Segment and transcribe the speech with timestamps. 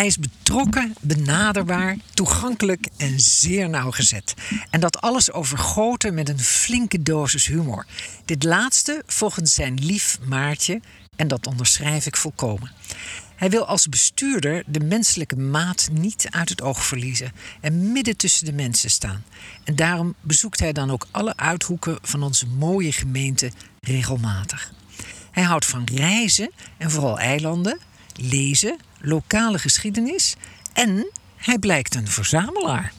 [0.00, 4.34] Hij is betrokken, benaderbaar, toegankelijk en zeer nauwgezet.
[4.70, 7.86] En dat alles overgoten met een flinke dosis humor.
[8.24, 10.80] Dit laatste volgens zijn lief Maartje,
[11.16, 12.72] en dat onderschrijf ik volkomen.
[13.36, 18.44] Hij wil als bestuurder de menselijke maat niet uit het oog verliezen en midden tussen
[18.44, 19.24] de mensen staan.
[19.64, 24.72] En daarom bezoekt hij dan ook alle uithoeken van onze mooie gemeente regelmatig.
[25.30, 27.78] Hij houdt van reizen en vooral eilanden,
[28.14, 30.34] lezen, lokale geschiedenis
[30.72, 32.92] en hij blijkt een verzamelaar.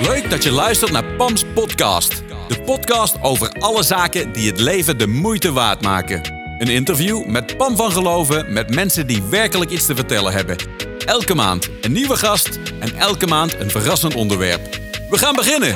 [0.00, 2.22] Leuk dat je luistert naar Pams podcast.
[2.48, 6.41] De podcast over alle zaken die het leven de moeite waard maken.
[6.62, 10.56] Een interview met Pam van Geloven met mensen die werkelijk iets te vertellen hebben.
[11.06, 14.80] Elke maand een nieuwe gast en elke maand een verrassend onderwerp.
[15.10, 15.74] We gaan beginnen.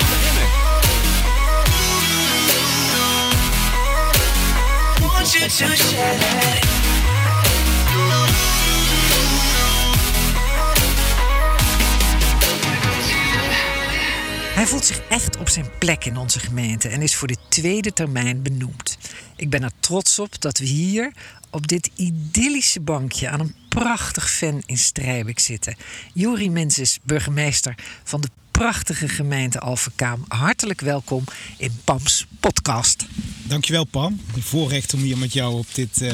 [14.54, 17.92] Hij voelt zich echt op zijn plek in onze gemeente en is voor de tweede
[17.92, 18.98] termijn benoemd.
[19.36, 21.12] Ik ben er trots op dat we hier
[21.50, 25.76] op dit idyllische bankje aan een prachtig ven in Strijbik zitten.
[26.12, 30.24] Juri Mens is burgemeester van de prachtige gemeente Alphenkaam.
[30.28, 31.24] Hartelijk welkom
[31.56, 33.06] in Pams podcast.
[33.42, 34.20] Dankjewel Pam.
[34.34, 36.12] Een voorrecht om hier met jou op dit eh,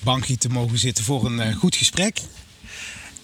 [0.00, 2.20] bankje te mogen zitten voor een eh, goed gesprek.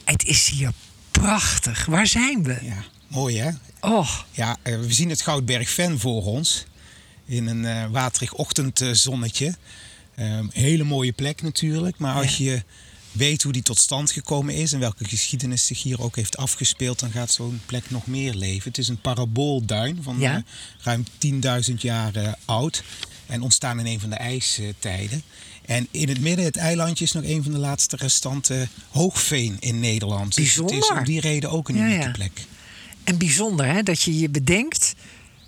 [0.05, 0.73] Het is hier
[1.11, 1.87] prachtig.
[1.87, 2.59] Waar zijn we?
[2.63, 3.51] Ja, mooi hè?
[3.81, 6.65] Oh, Ja, eh, we zien het Goudberg Ven voor ons.
[7.25, 9.55] In een eh, waterig ochtendzonnetje.
[10.15, 11.99] Ehm, hele mooie plek natuurlijk.
[11.99, 12.63] Maar als je
[13.13, 14.73] weet hoe die tot stand gekomen is...
[14.73, 16.99] en welke geschiedenis zich hier ook heeft afgespeeld...
[16.99, 18.69] dan gaat zo'n plek nog meer leven.
[18.69, 20.35] Het is een paraboolduin van Ja.
[20.37, 20.43] eh,
[20.83, 21.05] ruim
[21.71, 22.83] 10.000 jaar oud.
[23.27, 25.23] En ontstaan in een van de ijstijden.
[25.67, 29.81] En in het midden, het eilandje, is nog een van de laatste restanten hoogveen in
[29.81, 30.35] Nederland.
[30.35, 32.11] Dus het is om die reden ook een Ja, unieke ja.
[32.11, 32.47] plek.
[33.09, 34.95] En bijzonder hè, dat je je bedenkt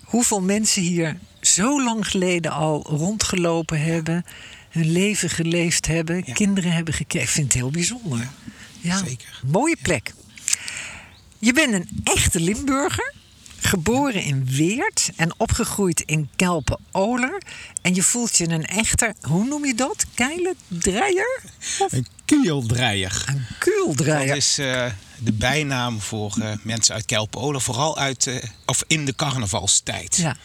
[0.05, 4.25] hoeveel mensen hier zo lang geleden al rondgelopen hebben,
[4.71, 6.33] hun leven geleefd hebben, Ja.
[6.33, 7.29] kinderen hebben gekregen.
[7.29, 8.29] Ik vind het heel bijzonder.
[8.81, 9.41] Ja, zeker.
[9.47, 10.13] Mooie plek.
[11.39, 13.15] Je bent een echte Limburger,
[13.61, 17.43] geboren in Weert en opgegroeid in Kelpen-Oler.
[17.83, 20.05] En je voelt je een echte, hoe noem je dat?
[20.15, 21.41] Keilendreier?
[21.79, 22.07] Of Een
[22.39, 23.25] kueldreier.
[23.27, 24.27] een kuuldreier?
[24.27, 24.87] Dat is eh,
[25.19, 27.61] de bijnaam voor eh, mensen uit Kelpen-Oler.
[27.61, 28.37] Vooral uit, eh,
[28.67, 30.17] of in de carnavalstijd.
[30.17, 30.37] Ja.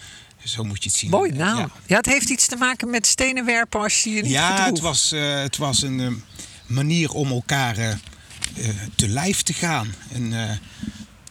[0.44, 1.09] Zo moet je het zien.
[1.09, 1.57] Mooi naam.
[1.57, 1.96] Ja, Ja.
[1.97, 4.68] het heeft iets te maken met stenen werpen als je je niet ja gedroeg.
[4.69, 6.23] het, was, eh, het was een
[6.68, 7.97] manier om elkaar eh, eh,
[8.96, 9.94] te lijf te gaan.
[10.13, 10.52] Een, eh,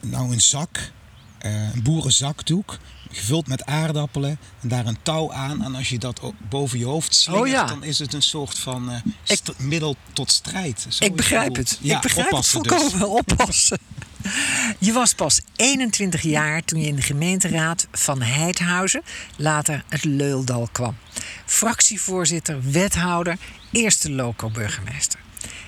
[0.01, 0.91] nou, een zak,
[1.37, 2.77] eh, een boerenzakdoek,
[3.15, 4.39] gevuld met aardappelen.
[4.61, 5.63] En daar een touw aan.
[5.63, 7.65] En als je dat boven je hoofd slingert, Oh ja.
[7.65, 10.85] dan is het een soort van eh, middel tot strijd.
[10.89, 11.77] Zo Ik begrijp het.
[11.81, 12.49] Ja, ik begrijp het dus.
[12.49, 13.09] volkomen.
[13.19, 13.79] Oppassen.
[14.79, 19.01] Je was pas 21 jaar toen je in de gemeenteraad van Heidhuizen,
[19.35, 20.95] later het Leuldal, kwam.
[21.45, 23.37] Fractievoorzitter, wethouder,
[23.71, 25.19] eerste loco-burgemeester.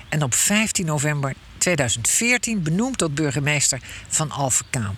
[0.08, 4.96] En op 15 november 2014 benoemd tot burgemeester van Alphenkaam.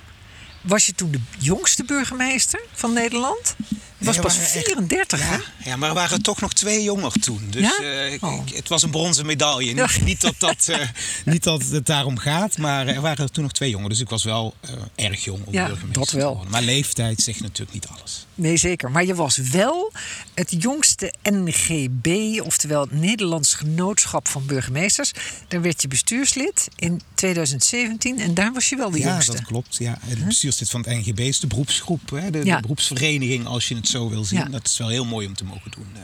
[0.61, 3.55] Was je toen de jongste burgemeester van Nederland?
[3.99, 5.37] Je was pas we waren echt- 34, hè?
[5.71, 7.47] Ja, maar er waren toch nog twee jonger toen.
[7.51, 8.07] Dus Ja?
[8.07, 8.41] eh, Oh.
[8.55, 9.73] het was een bronzen medaille.
[9.75, 10.05] Niet, Ja.
[10.05, 10.89] niet, dat, dat, eh,
[11.25, 13.89] niet dat het daarom gaat, maar er waren toen nog twee jonger.
[13.89, 14.71] Dus ik was wel eh,
[15.07, 16.45] erg jong om Ja, burgemeester dat wel.
[16.49, 18.27] Maar leeftijd zegt natuurlijk niet alles.
[18.35, 18.91] Nee, zeker.
[18.91, 19.93] Maar je was wel
[20.35, 25.13] het jongste NGB, oftewel het Nederlands Genootschap van Burgemeesters.
[25.49, 29.33] Daar werd je bestuurslid in 2017 en daar was je wel de ja, jongste.
[29.33, 29.77] dat klopt.
[29.79, 29.99] Ja.
[30.01, 32.11] Het bestuurslid van het NGB is de beroepsgroep.
[32.11, 32.31] Hè?
[32.31, 32.55] De, Ja.
[32.57, 34.39] de beroepsvereniging, als je het zo wil zien.
[34.39, 34.45] Ja.
[34.45, 35.87] Dat is wel heel mooi om te mogen doen.
[35.95, 36.01] eh,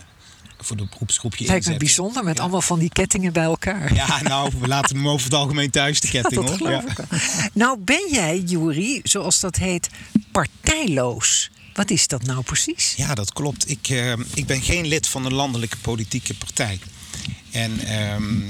[0.61, 1.87] voor de beroepsgroep je Lijkt me inzetten.
[1.87, 2.43] bijzonder met Ja.
[2.43, 3.95] allemaal van die kettingen bij elkaar.
[3.95, 6.45] Ja, nou, we laten hem over het algemeen thuis, de ketting.
[6.47, 6.71] dat hoor.
[6.71, 6.85] Ja.
[7.53, 9.89] Nou ben jij, Juri, zoals dat heet,
[10.33, 11.51] partijloos.
[11.77, 12.95] Wat is dat nou precies?
[12.97, 13.71] Ja, dat klopt.
[13.71, 16.79] Ik, eh, ik ben geen lid van een landelijke politieke partij.
[17.51, 18.43] En ehm,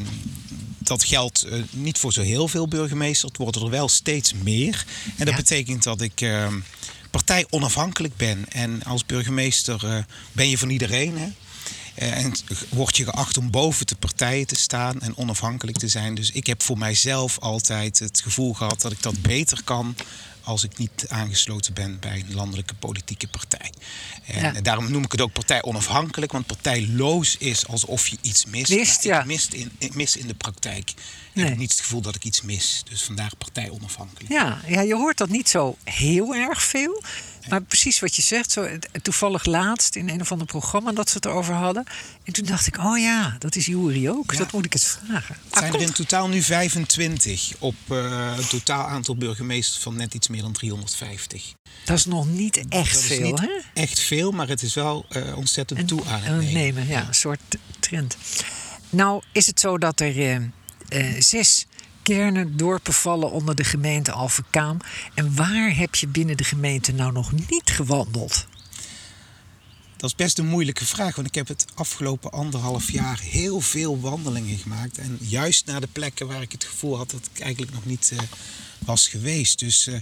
[0.79, 3.33] dat geldt eh, niet voor zo heel veel burgemeesters.
[3.33, 4.85] Het worden er wel steeds meer.
[5.17, 6.55] En dat betekent dat ik ehm
[7.17, 8.45] partij onafhankelijk ben.
[8.49, 9.99] En als burgemeester eh,
[10.33, 11.19] ben je van iedereen.
[11.19, 11.29] Hè?
[11.95, 12.33] Eh, en
[12.69, 16.15] word je geacht om boven de partijen te staan en onafhankelijk te zijn.
[16.15, 19.95] Dus ik heb voor mijzelf altijd het gevoel gehad dat ik dat beter kan
[20.47, 23.73] als ik niet aangesloten ben bij een landelijke politieke partij.
[24.27, 24.61] En Ja.
[24.61, 28.69] daarom noem ik het ook partij onafhankelijk, want partijloos is alsof je iets mist.
[28.71, 29.21] Mist, ja.
[29.21, 30.91] Ik mist in, ik mis in de praktijk.
[30.91, 30.97] Ik
[31.43, 31.45] Nee.
[31.49, 32.83] heb niet het gevoel dat ik iets mis.
[32.89, 34.33] Dus vandaar partij onafhankelijk.
[34.33, 37.03] Ja, ja, je hoort dat niet zo heel erg veel.
[37.49, 38.69] Maar precies wat je zegt, zo,
[39.03, 41.85] toevallig laatst in een of ander programma dat ze het erover hadden.
[42.25, 44.33] En toen dacht ik, oh ja, dat is Jury ook.
[44.33, 44.39] Ja.
[44.39, 45.37] Dat moet ik eens vragen.
[45.45, 49.97] Het zijn er in komt- totaal nu 25 op eh, een totaal aantal burgemeesters van
[49.97, 51.55] net iets meer dan 350.
[51.85, 53.49] Dat is nog niet echt dat veel, niet hè?
[53.75, 56.53] echt veel, maar het is wel eh, ontzettend toe aan het nemen.
[56.53, 57.41] nemen, ja, een soort
[57.79, 58.17] trend.
[58.91, 60.37] Nou is het zo dat er eh,
[60.89, 61.67] eh, zes
[62.03, 64.79] kernen dorpen vallen onder de gemeente Alphenkaam.
[65.15, 68.47] En waar heb je binnen de gemeente nou nog niet gewandeld?
[69.97, 74.01] Dat is best een moeilijke vraag, want ik heb het afgelopen anderhalf jaar heel veel
[74.01, 74.99] wandelingen gemaakt.
[74.99, 78.11] En juist naar de plekken waar ik het gevoel had dat ik eigenlijk nog niet
[78.13, 78.19] eh,
[78.79, 79.59] was geweest.
[79.59, 79.95] Dus eh,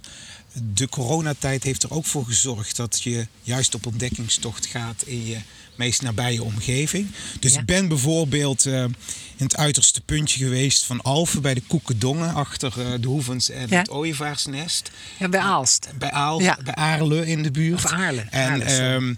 [0.75, 5.38] de coronatijd heeft er ook voor gezorgd dat je juist op ontdekkingstocht gaat in je
[5.76, 7.08] meest nabije omgeving.
[7.41, 7.61] Dus Ja.
[7.61, 8.94] ik ben bijvoorbeeld eh, in
[9.37, 13.79] het uiterste puntje geweest van Alphen bij de Koekendongen achter de Hoevens en Ja.
[13.79, 14.91] het Ooievaarsnest.
[15.19, 15.88] Ja, bij Aalst.
[15.99, 16.58] Bij Aal, Ja.
[16.64, 17.85] bij Aarle in de buurt.
[17.85, 18.20] Of Aarle.
[18.20, 19.17] En Aarle,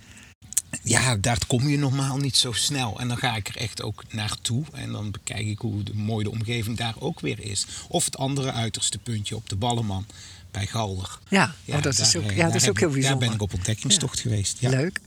[0.82, 3.00] ja, daar kom je normaal niet zo snel.
[3.00, 4.64] En dan ga ik er echt ook naartoe.
[4.73, 7.67] En dan bekijk ik hoe de, mooi de omgeving daar ook weer is.
[7.88, 10.06] Of het andere uiterste puntje op de Balleman
[10.50, 11.19] bij Galder.
[11.28, 13.19] Ja, oh, dat is ook, eh, ja, dat is ook heel bijzonder.
[13.19, 14.56] Daar ben ik op ontdekkingstocht geweest.
[14.61, 14.70] Ja.
[14.70, 15.00] Leuk.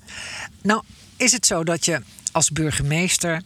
[0.61, 0.83] Nou,
[1.17, 2.01] is het zo dat je
[2.31, 3.41] als burgemeester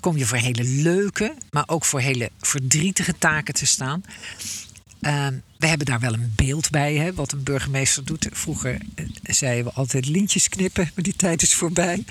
[0.00, 4.04] kom je voor hele leuke, maar ook voor hele verdrietige taken te staan.
[5.02, 8.26] Ehm, we hebben daar wel een beeld bij, hè, wat een burgemeester doet.
[8.32, 12.04] Vroeger eh, zeiden we altijd lintjes knippen, maar die tijd is voorbij.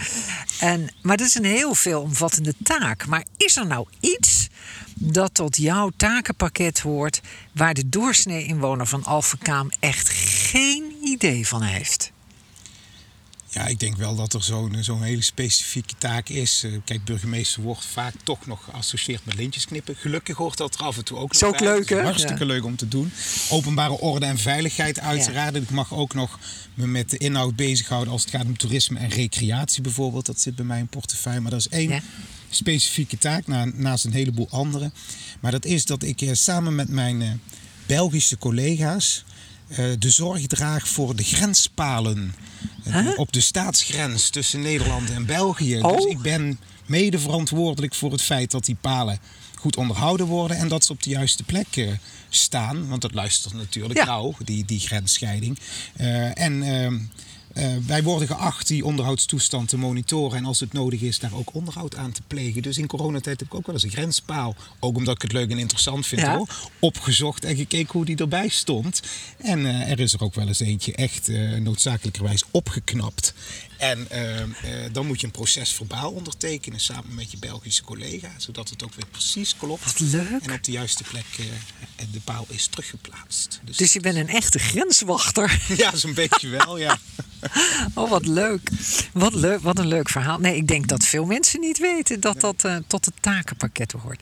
[0.59, 3.05] En, maar dat is een heel veelomvattende taak.
[3.05, 4.47] Maar is er nou iets
[4.93, 7.21] dat tot jouw takenpakket hoort...
[7.51, 10.09] waar de doorsnee inwoner van Alphenkaam echt
[10.49, 12.10] geen idee van heeft?
[13.53, 16.63] Ja, ik denk wel dat er zo'n zo'n hele specifieke taak is.
[16.63, 19.95] Eh, Kijk, burgemeester wordt vaak toch nog geassocieerd met lintjes knippen.
[19.95, 21.59] Gelukkig hoort dat er af en toe ook nog bij.
[21.67, 22.01] leuk, hè?
[22.01, 22.45] Hartstikke Ja.
[22.45, 23.11] leuk om te doen.
[23.49, 25.55] Openbare orde en veiligheid uiteraard.
[25.55, 26.39] Ik mag ook nog
[26.73, 30.25] me met de inhoud bezighouden als het gaat om toerisme en recreatie bijvoorbeeld.
[30.25, 31.39] Dat zit bij mij in portefeuille.
[31.39, 32.01] Maar dat is één Ja.
[32.49, 34.91] specifieke taak na- naast een heleboel andere.
[35.39, 37.29] Maar dat is dat ik eh, samen met mijn eh,
[37.85, 39.23] Belgische collega's
[39.99, 42.35] de zorg draag voor de grenspalen
[42.83, 43.19] Huh?
[43.19, 45.79] op de staatsgrens tussen Nederland en België.
[45.81, 45.95] Oh.
[45.95, 49.19] Dus ik ben mede verantwoordelijk voor het feit dat die palen
[49.55, 51.87] goed onderhouden worden en dat ze op de juiste plek eh,
[52.29, 52.87] staan.
[52.87, 54.05] Want dat luistert natuurlijk Ja.
[54.05, 55.59] nauw, die, die grensscheiding.
[55.95, 56.63] Eh, en
[57.53, 61.53] eh, wij worden geacht die onderhoudstoestand te monitoren en als het nodig is daar ook
[61.53, 62.61] onderhoud aan te plegen.
[62.61, 65.51] Dus in coronatijd heb ik ook wel eens een grenspaal, ook omdat ik het leuk
[65.51, 66.35] en interessant vind Ja.
[66.37, 66.47] hoor,
[66.79, 69.01] opgezocht en gekeken hoe die erbij stond.
[69.37, 73.33] En eh, er is er ook wel eens eentje echt eh, noodzakelijkerwijs opgeknapt.
[73.81, 74.49] En eh, eh,
[74.91, 78.93] dan moet je een proces verbaal ondertekenen samen met je Belgische collega, zodat het ook
[78.93, 79.85] weer precies klopt.
[79.85, 80.41] Wat leuk.
[80.41, 83.59] En op de juiste plek eh, de paal is teruggeplaatst.
[83.63, 85.61] Dus, Dus je bent een echte grenswachter.
[85.77, 86.97] ja, zo'n beetje wel, ja.
[87.93, 88.69] Oh, wat leuk.
[89.13, 89.61] Wat, leuk.
[89.61, 90.39] wat een leuk verhaal.
[90.39, 94.21] Nee, ik denk dat veel mensen niet weten dat dat eh, tot het takenpakket hoort.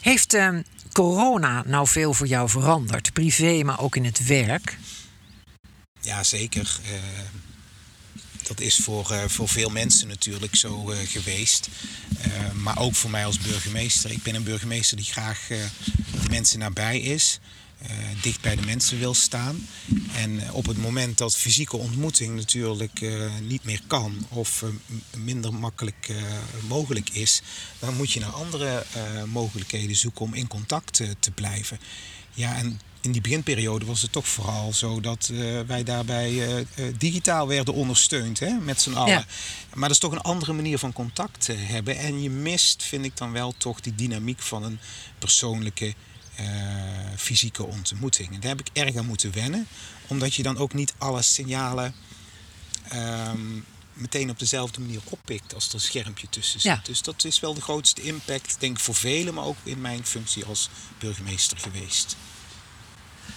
[0.00, 0.62] Heeft ehm,
[0.92, 3.12] corona nou veel voor jou veranderd?
[3.12, 4.78] Privé, maar ook in het werk?
[6.00, 6.78] Ja, zeker.
[6.84, 6.92] Eh,
[8.46, 11.68] dat is voor, eh, voor veel mensen natuurlijk zo eh, geweest.
[12.20, 14.10] Eh, maar ook voor mij als burgemeester.
[14.10, 17.38] Ik ben een burgemeester die graag de mensen nabij is.
[17.88, 19.68] Eh, dicht bij de mensen wil staan.
[20.14, 24.64] En eh, op het moment dat fysieke ontmoeting natuurlijk eh, niet meer kan of
[25.16, 26.12] minder makkelijk
[26.68, 27.42] mogelijk is,
[27.78, 28.84] dan moet je naar andere
[29.26, 31.78] mogelijkheden zoeken om in contact te blijven.
[32.32, 35.30] Ja, en in die beginperiode was het toch vooral zo dat
[35.66, 36.64] wij daarbij
[36.98, 39.12] digitaal werden ondersteund hè, met z'n allen.
[39.12, 39.26] Ja.
[39.70, 41.98] Maar dat is toch een andere manier van contact hebben.
[41.98, 44.78] En je mist, vind ik dan wel, toch die dynamiek van een
[45.18, 45.94] persoonlijke
[46.36, 46.46] eh,
[47.16, 48.34] fysieke ontmoeting.
[48.34, 49.66] En daar heb ik erg aan moeten wennen,
[50.06, 51.94] omdat je dan ook niet alle signalen
[52.88, 53.60] ehm,
[53.92, 56.72] meteen op dezelfde manier oppikt als er een schermpje tussen zit.
[56.72, 56.80] Ja.
[56.82, 60.06] Dus dat is wel de grootste impact, denk ik, voor velen, maar ook in mijn
[60.06, 62.16] functie als burgemeester geweest.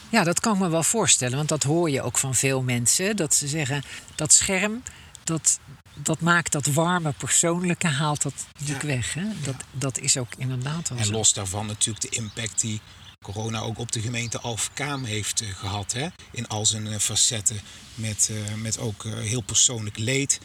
[0.09, 1.37] Ja, dat kan ik me wel voorstellen.
[1.37, 3.15] Want dat hoor je ook van veel mensen.
[3.15, 3.83] Dat ze zeggen,
[4.15, 4.83] dat scherm,
[5.23, 5.59] dat,
[6.03, 8.87] dat maakt dat warme persoonlijke, haalt dat natuurlijk Ja.
[8.87, 9.13] weg.
[9.13, 9.23] Hè?
[9.43, 12.81] Dat, dat is ook inderdaad wel En los daarvan natuurlijk de impact die
[13.21, 15.93] corona ook op de gemeente Alphenkaam heeft eh, gehad.
[15.93, 16.07] Hè?
[16.31, 17.59] In al zijn eh, facetten.
[17.95, 20.39] Met, eh, met ook heel persoonlijk leed.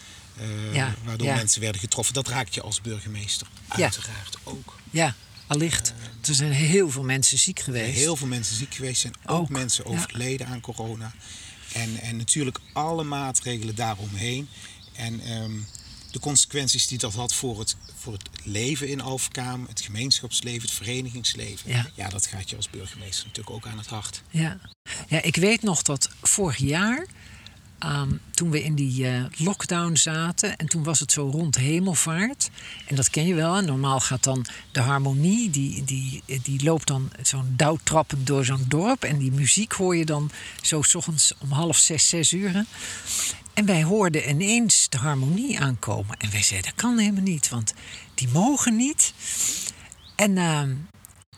[0.71, 1.35] Ja, waardoor ja.
[1.35, 2.13] mensen werden getroffen.
[2.13, 3.83] Dat raakt je als burgemeester Ja.
[3.83, 4.75] uiteraard ook.
[4.91, 5.15] Ja,
[5.47, 5.93] allicht.
[6.27, 7.97] Er zijn heel veel mensen ziek geweest.
[7.97, 11.13] Heel veel mensen ziek geweest zijn, ook, Ook, mensen overleden aan corona.
[11.73, 14.49] En, en natuurlijk alle maatregelen daaromheen.
[14.95, 15.51] En ehm,
[16.11, 20.71] de consequenties die dat had voor het, voor het leven in Alphenkaam, het gemeenschapsleven, het
[20.71, 21.85] verenigingsleven.
[21.95, 22.09] Ja.
[22.09, 24.21] dat gaat je als burgemeester natuurlijk ook aan het hart.
[24.29, 24.59] Ja.
[25.07, 27.05] ja, ik weet nog dat vorig jaar,
[27.85, 30.57] ehm, toen we in die eh, lockdown zaten...
[30.57, 32.49] en toen was het zo rond hemelvaart.
[32.87, 33.53] En dat ken je wel.
[33.53, 33.61] hè.
[33.61, 39.03] Normaal gaat dan de harmonie, die, die, die loopt dan zo'n douwtrappend door zo'n dorp.
[39.03, 42.65] En die muziek hoor je dan zo 's ochtends om half zes, zes uur.
[43.53, 46.17] En wij hoorden ineens de harmonie aankomen.
[46.17, 47.73] En wij zeiden, dat kan helemaal niet, want
[48.13, 49.13] die mogen niet.
[50.15, 50.73] En ehm,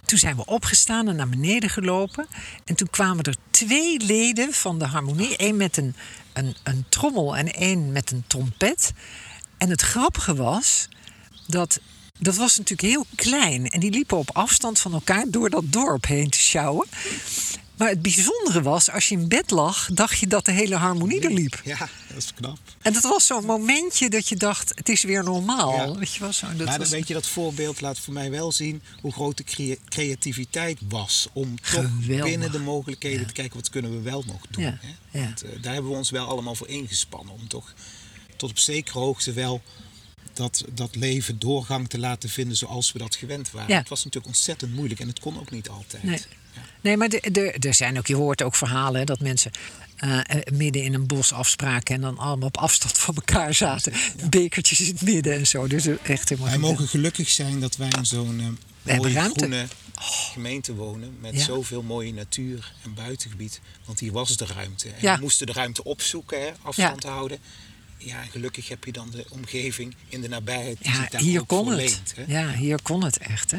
[0.06, 2.28] toen zijn we opgestaan en naar beneden gelopen.
[2.66, 5.38] En toen kwamen er twee leden van de harmonie.
[5.38, 5.96] één met een,
[6.38, 8.94] een, een trommel en één met een trompet.
[9.58, 10.88] En het grappige was
[11.48, 11.80] dat...
[12.20, 13.70] Dat was natuurlijk heel klein.
[13.70, 16.88] En die liepen op afstand van elkaar door dat dorp heen te sjouwen.
[17.78, 21.22] Maar het bijzondere was, als je in bed lag, dacht je dat de hele harmonie
[21.22, 21.62] er liep.
[21.64, 22.58] Ja, dat is knap.
[22.82, 25.72] En dat was zo'n momentje dat je dacht, het is weer normaal.
[25.74, 25.96] Ja.
[25.96, 28.32] Weet je wel, zo, dat maar dan was weet je, dat voorbeeld laat voor mij
[28.32, 31.28] wel zien hoe groot de crea- creativiteit was.
[31.34, 31.70] Om toch
[32.02, 32.26] Geweldig.
[32.26, 34.64] binnen de mogelijkheden te kijken wat kunnen we wel nog doen.
[34.64, 34.78] Ja,
[35.12, 35.24] Hè?
[35.24, 37.34] Want, eh, daar hebben we ons wel allemaal voor ingespannen.
[37.34, 37.74] Om toch
[38.36, 39.62] tot op zekere hoogte wel
[40.34, 43.76] dat, dat leven doorgang te laten vinden zoals we dat gewend waren.
[43.76, 46.04] Het was natuurlijk ontzettend moeilijk en het kon ook niet altijd.
[46.04, 46.22] Nee.
[46.82, 47.10] Nee, maar
[47.60, 49.52] er zijn ook, je hoort ook verhalen hè, dat mensen
[49.96, 50.24] eh, eh,
[50.54, 53.94] midden in een bos afspraken en dan allemaal op afstand van elkaar zaten.
[54.30, 55.68] Bekertjes in het midden en zo.
[55.68, 56.50] Dus echt helemaal.
[56.50, 59.40] Wij mogen gelukkig zijn dat wij in zo'n eh, mooie ruimte.
[59.40, 59.68] groene
[60.00, 61.18] gemeente wonen.
[61.22, 61.44] Met Ja.
[61.44, 63.60] zoveel mooie natuur en buitengebied.
[63.86, 64.88] Want hier was de ruimte.
[64.90, 65.16] En Ja.
[65.16, 67.38] we moesten de ruimte opzoeken, hè, afstand houden.
[67.98, 72.02] Ja, gelukkig heb je dan de omgeving in de nabijheid die Ja, hier kon het.
[72.16, 72.24] hè.
[72.28, 73.52] Ja, hier kon het echt.
[73.52, 73.58] Hè?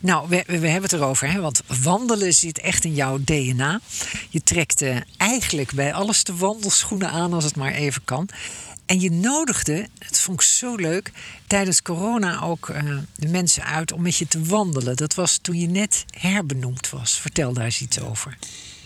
[0.00, 1.40] Nou, we, we hebben het erover, hè?
[1.40, 3.80] want wandelen zit echt in jouw DNA.
[4.28, 8.28] Je trekt eh, eigenlijk bij alles de wandelschoenen aan als het maar even kan.
[8.86, 11.12] En je nodigde, dat vond ik zo leuk,
[11.46, 12.82] tijdens corona ook eh,
[13.16, 14.96] de mensen uit om met je te wandelen.
[14.96, 17.18] Dat was toen je net herbenoemd was.
[17.18, 18.36] Vertel daar eens iets over.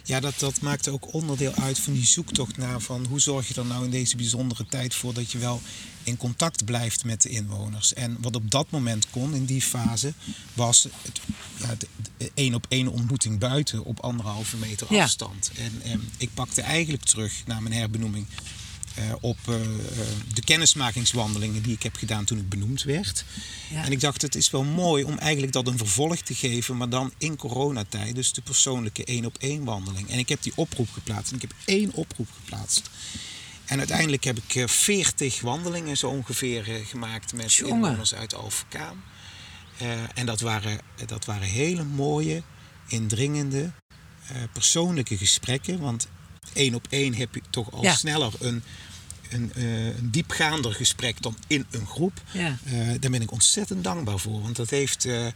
[0.06, 3.54] Ja, dat, dat maakt ook onderdeel uit van die zoektocht naar van hoe zorg je
[3.54, 5.60] er nou in deze bijzondere tijd voor dat je wel
[6.02, 7.94] in contact blijft met de inwoners.
[7.94, 10.12] En wat op dat moment kon in die fase
[10.54, 11.20] was het,
[11.56, 15.02] ja, de, één op één ontmoeting buiten op anderhalve meter Ja.
[15.02, 15.50] afstand.
[15.56, 18.26] En, en ik pakte eigenlijk terug naar mijn herbenoeming
[19.20, 19.60] op eh, eh,
[20.32, 23.24] de kennismakingswandelingen die ik heb gedaan toen ik benoemd werd.
[23.70, 23.84] Ja.
[23.84, 26.88] En ik dacht, het is wel mooi om eigenlijk dat een vervolg te geven, maar
[26.88, 30.10] dan in coronatijd, dus de persoonlijke één op één wandeling.
[30.10, 32.90] En ik heb die oproep geplaatst en ik heb één oproep geplaatst.
[33.64, 37.74] En uiteindelijk heb ik eh, 40 wandelingen zo ongeveer eh, gemaakt met Jongen.
[37.74, 39.02] inwoners uit Alphenkaam.
[39.78, 42.42] Eh, en dat waren, dat waren hele mooie,
[42.86, 43.70] indringende,
[44.26, 45.80] eh, persoonlijke gesprekken.
[45.80, 46.08] Want
[46.52, 47.94] één op één heb je toch al Ja.
[47.94, 48.62] sneller een,
[49.30, 52.22] een, eh, een diepgaander gesprek dan in een groep.
[52.32, 52.58] Ja.
[52.64, 54.42] Eh, daar ben ik ontzettend dankbaar voor.
[54.42, 55.26] Want dat heeft eh,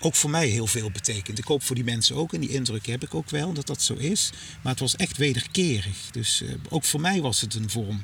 [0.00, 1.38] ook voor mij heel veel betekend.
[1.38, 3.82] Ik hoop voor die mensen ook, en die indruk heb ik ook wel, dat dat
[3.82, 4.30] zo is.
[4.62, 5.96] Maar het was echt wederkerig.
[6.10, 8.02] Dus ook voor mij was het een vorm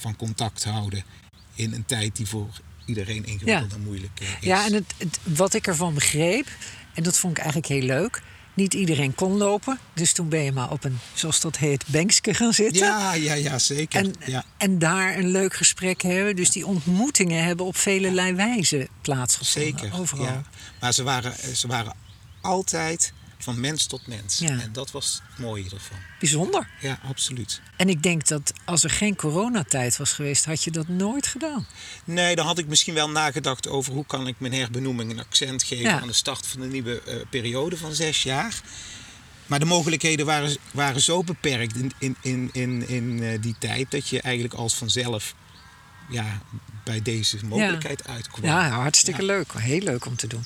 [0.00, 1.04] van contact houden
[1.54, 2.48] in een tijd die voor
[2.86, 3.76] iedereen ingewikkeld Ja.
[3.76, 4.28] en moeilijk is.
[4.40, 6.48] Ja, en het, het- wat ik ervan begreep,
[6.94, 8.22] en dat vond ik eigenlijk heel leuk.
[8.54, 9.78] Niet iedereen kon lopen.
[9.94, 12.86] Dus toen ben je maar op een, zoals dat heet, bankske gaan zitten.
[12.86, 14.00] ja, ja, ja, zeker.
[14.00, 14.44] En, ja.
[14.56, 16.36] en daar een leuk gesprek hebben.
[16.36, 19.78] Dus die ontmoetingen hebben op velelei wijze plaatsgevonden.
[19.78, 19.98] Zeker.
[19.98, 20.24] Overal.
[20.24, 20.42] Ja.
[20.80, 21.94] Maar ze waren, ze waren
[22.40, 23.12] altijd
[23.44, 24.38] van mens tot mens.
[24.38, 24.48] Ja.
[24.60, 25.96] En dat was het mooie ervan.
[26.18, 26.68] Bijzonder.
[26.80, 27.60] Ja, absoluut.
[27.76, 31.66] En ik denk dat als er geen coronatijd was geweest, had je dat nooit gedaan.
[32.04, 35.62] Nee, dan had ik misschien wel nagedacht over hoe kan ik mijn herbenoeming een accent
[35.62, 36.00] geven Ja.
[36.00, 38.60] aan de start van de nieuwe eh, periode van zes jaar.
[39.46, 43.90] Maar de mogelijkheden waren, waren zo beperkt in, in, in, in, in eh, die tijd
[43.90, 45.34] dat je eigenlijk als vanzelf
[46.08, 46.42] ja,
[46.84, 48.44] bij deze mogelijkheid uitkwam.
[48.44, 49.52] Ja, hartstikke leuk.
[49.56, 50.44] Heel leuk om te doen.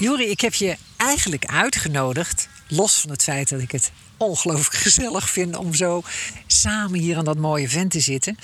[0.00, 5.30] Jori, ik heb je eigenlijk uitgenodigd, los van het feit dat ik het ongelooflijk gezellig
[5.30, 6.02] vind om zo
[6.46, 8.38] samen hier aan dat mooie vent te zitten,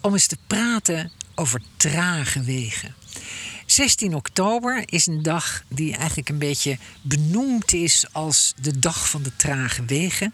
[0.00, 2.94] om eens te praten over trage wegen.
[3.66, 9.22] 16 oktober is een dag die eigenlijk een beetje benoemd is als de dag van
[9.22, 10.32] de trage wegen.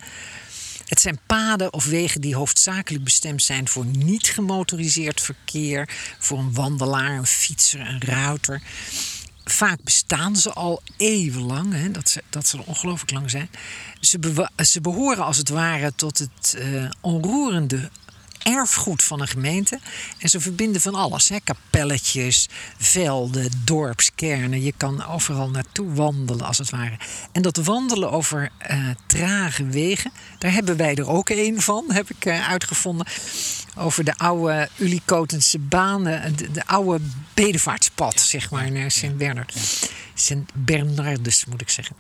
[0.87, 5.89] Het zijn paden of wegen die hoofdzakelijk bestemd zijn voor niet gemotoriseerd verkeer,
[6.19, 8.63] voor een wandelaar, een fietser, een ruiter.
[9.51, 13.51] Vaak bestaan ze al eeuwenlang, hè, dat, ze, dat ze ongelooflijk lang zijn.
[14.01, 17.91] Ze, ze behoren als het ware tot het eh, onroerende
[18.55, 19.79] erfgoed van een gemeente.
[20.19, 21.29] En ze verbinden van alles.
[21.29, 21.37] Hè?
[21.45, 24.63] Kapelletjes, velden, dorpskernen.
[24.63, 26.97] Je kan overal naartoe wandelen als het ware.
[27.33, 32.11] En dat wandelen over eh, trage wegen, daar hebben wij er ook een van, heb
[32.11, 33.07] ik eh, uitgevonden.
[33.77, 39.55] Over de oude Ulikotense banen, de, de oude bedevaartspad, zeg maar, naar Sint-Bernard.
[40.15, 41.97] Sint-Bernardus, moet ik zeggen.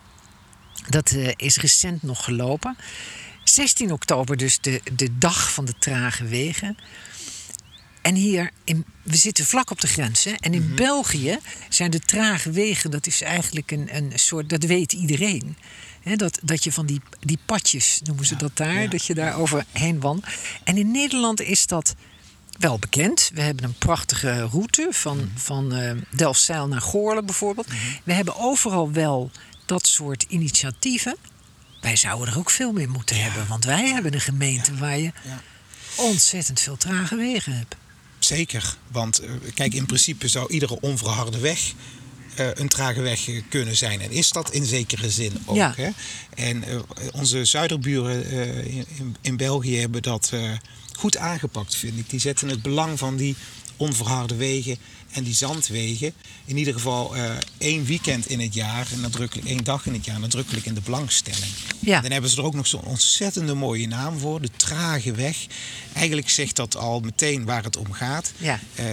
[0.88, 2.76] Dat eh, is recent nog gelopen.
[3.48, 6.76] 16 oktober dus de, de dag van de trage wegen.
[8.02, 10.24] En hier, in, we zitten vlak op de grens.
[10.24, 10.30] Hè?
[10.30, 11.38] En in België
[11.68, 15.56] zijn de trage wegen, dat is eigenlijk een, een soort, dat weet iedereen.
[16.02, 18.88] Hè, dat, dat je van die, die padjes, noemen ze dat daar, ja.
[18.88, 20.32] dat je daar overheen wandelt.
[20.64, 21.94] En in Nederland is dat
[22.58, 23.30] wel bekend.
[23.34, 27.66] We hebben een prachtige route van, van eh Delfzijl naar Goorlen bijvoorbeeld.
[28.04, 29.30] We hebben overal wel
[29.66, 31.16] dat soort initiatieven.
[31.80, 33.46] Wij zouden er ook veel meer moeten hebben.
[33.48, 35.42] Want wij hebben een gemeente waar je Ja.
[35.96, 37.76] ontzettend veel trage wegen hebt.
[38.18, 41.72] Zeker, want eh, kijk, in principe zou iedere onverharde weg
[42.34, 44.00] eh, een trage weg eh, kunnen zijn.
[44.00, 45.56] En is dat in zekere zin ook.
[45.56, 45.72] Ja.
[45.76, 45.90] Hè?
[46.34, 46.64] En
[47.12, 48.30] onze zuiderburen
[48.66, 50.32] in, in, België hebben dat
[50.92, 52.10] goed aangepakt, vind ik.
[52.10, 53.36] Die zetten het belang van die
[53.76, 54.78] onverharde wegen
[55.10, 56.12] en die zandwegen
[56.44, 60.04] in ieder geval eh, één weekend in het jaar, en nadrukkelijk één dag in het
[60.04, 61.52] jaar, nadrukkelijk in de belangstelling.
[61.78, 62.00] Ja.
[62.00, 65.46] Dan hebben ze er ook nog zo'n ontzettende mooie naam voor, de trage weg.
[65.92, 68.32] Eigenlijk zegt dat al meteen waar het om gaat.
[68.36, 68.60] Ja.
[68.74, 68.84] Eh,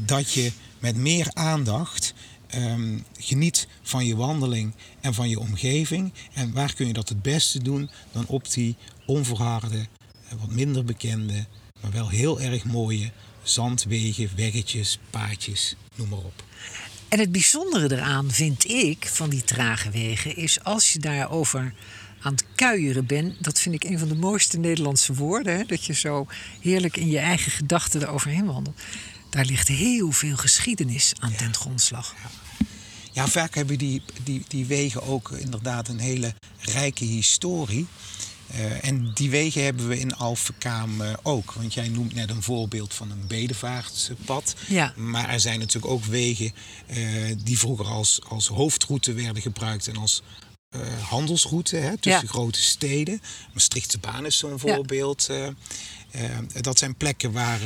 [0.00, 2.14] dat je met meer aandacht
[2.46, 6.12] ehm, geniet van je wandeling en van je omgeving.
[6.32, 8.76] En waar kun je dat het beste doen dan op die
[9.06, 11.46] onverharde, eh, wat minder bekende,
[11.80, 13.12] maar wel heel erg mooie
[13.44, 16.44] zandwegen, weggetjes, paadjes, noem maar op.
[17.08, 21.74] En het bijzondere eraan vind ik van die trage wegen is als je daarover
[22.20, 25.84] aan het kuieren bent, dat vind ik een van de mooiste Nederlandse woorden, hè, dat
[25.84, 26.26] je zo
[26.60, 28.80] heerlijk in je eigen gedachten eroverheen wandelt.
[29.30, 32.14] Daar ligt heel veel geschiedenis aan ten grondslag.
[33.12, 37.86] Ja, vaak hebben die, die, die wegen ook inderdaad een hele rijke historie.
[38.46, 41.52] Eh, en die wegen hebben we in Alphenkaam eh, ook.
[41.52, 44.54] Want jij noemt net een voorbeeld van een bedevaartspad.
[44.68, 44.92] Ja.
[44.96, 46.52] Maar er zijn natuurlijk ook wegen
[46.86, 46.98] eh,
[47.38, 50.22] die vroeger als, als hoofdroute werden gebruikt en als
[51.08, 52.28] handelsroute hè, tussen Ja.
[52.28, 53.20] grote steden.
[53.52, 55.28] Maastrichtse baan is zo'n voorbeeld.
[55.28, 55.48] Eh,
[56.60, 57.60] dat zijn plekken waar,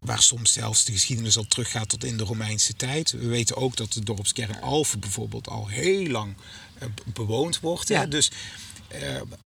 [0.00, 3.10] waar soms zelfs de geschiedenis al teruggaat tot in de Romeinse tijd.
[3.10, 6.34] We weten ook dat de dorpskern Alphen bijvoorbeeld al heel lang
[6.78, 7.88] be- bewoond wordt.
[7.88, 8.00] Ja.
[8.00, 8.08] Hè?
[8.08, 8.30] Dus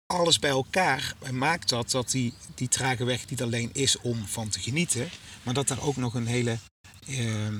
[0.09, 4.49] alles bij elkaar maakt dat dat die, die trage weg niet alleen is om van
[4.49, 5.09] te genieten,
[5.43, 6.59] maar dat daar ook nog een hele
[7.07, 7.53] eh, eh,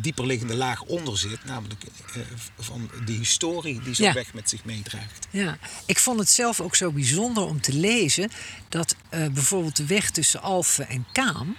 [0.00, 2.20] dieperliggende laag onder zit, namelijk eh,
[2.58, 4.12] van de historie die zo'n Ja.
[4.12, 5.26] weg met zich meedraagt.
[5.30, 8.30] Ja, ik vond het zelf ook zo bijzonder om te lezen
[8.68, 11.56] dat bijvoorbeeld de weg tussen Alphen en Kaam,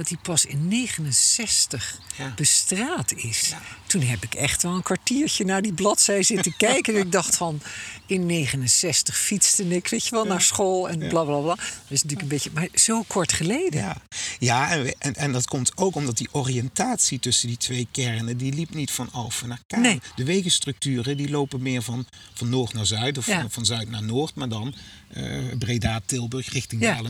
[0.00, 2.32] dat die pas in 69 Ja.
[2.36, 3.48] bestraat is.
[3.48, 3.60] Ja.
[3.86, 6.94] Toen heb ik echt wel een kwartiertje naar die bladzij zitten kijken.
[6.94, 7.60] en ik dacht van,
[8.06, 11.54] in 69 fietste ik, weet je wel, naar school en bla bla bla.
[11.54, 13.80] Dat is natuurlijk een beetje, maar zo kort geleden.
[13.80, 13.96] Ja,
[14.38, 18.52] ja en, en, en dat komt ook omdat die oriëntatie tussen die twee kernen, die
[18.52, 19.80] liep niet van Alphen naar Kaam.
[19.80, 20.00] Nee.
[20.16, 24.02] De wegenstructuren die lopen meer van, van noord naar zuid of van, van zuid naar
[24.02, 24.74] noord, maar dan
[25.12, 27.00] eh, Breda, Tilburg richting Ja.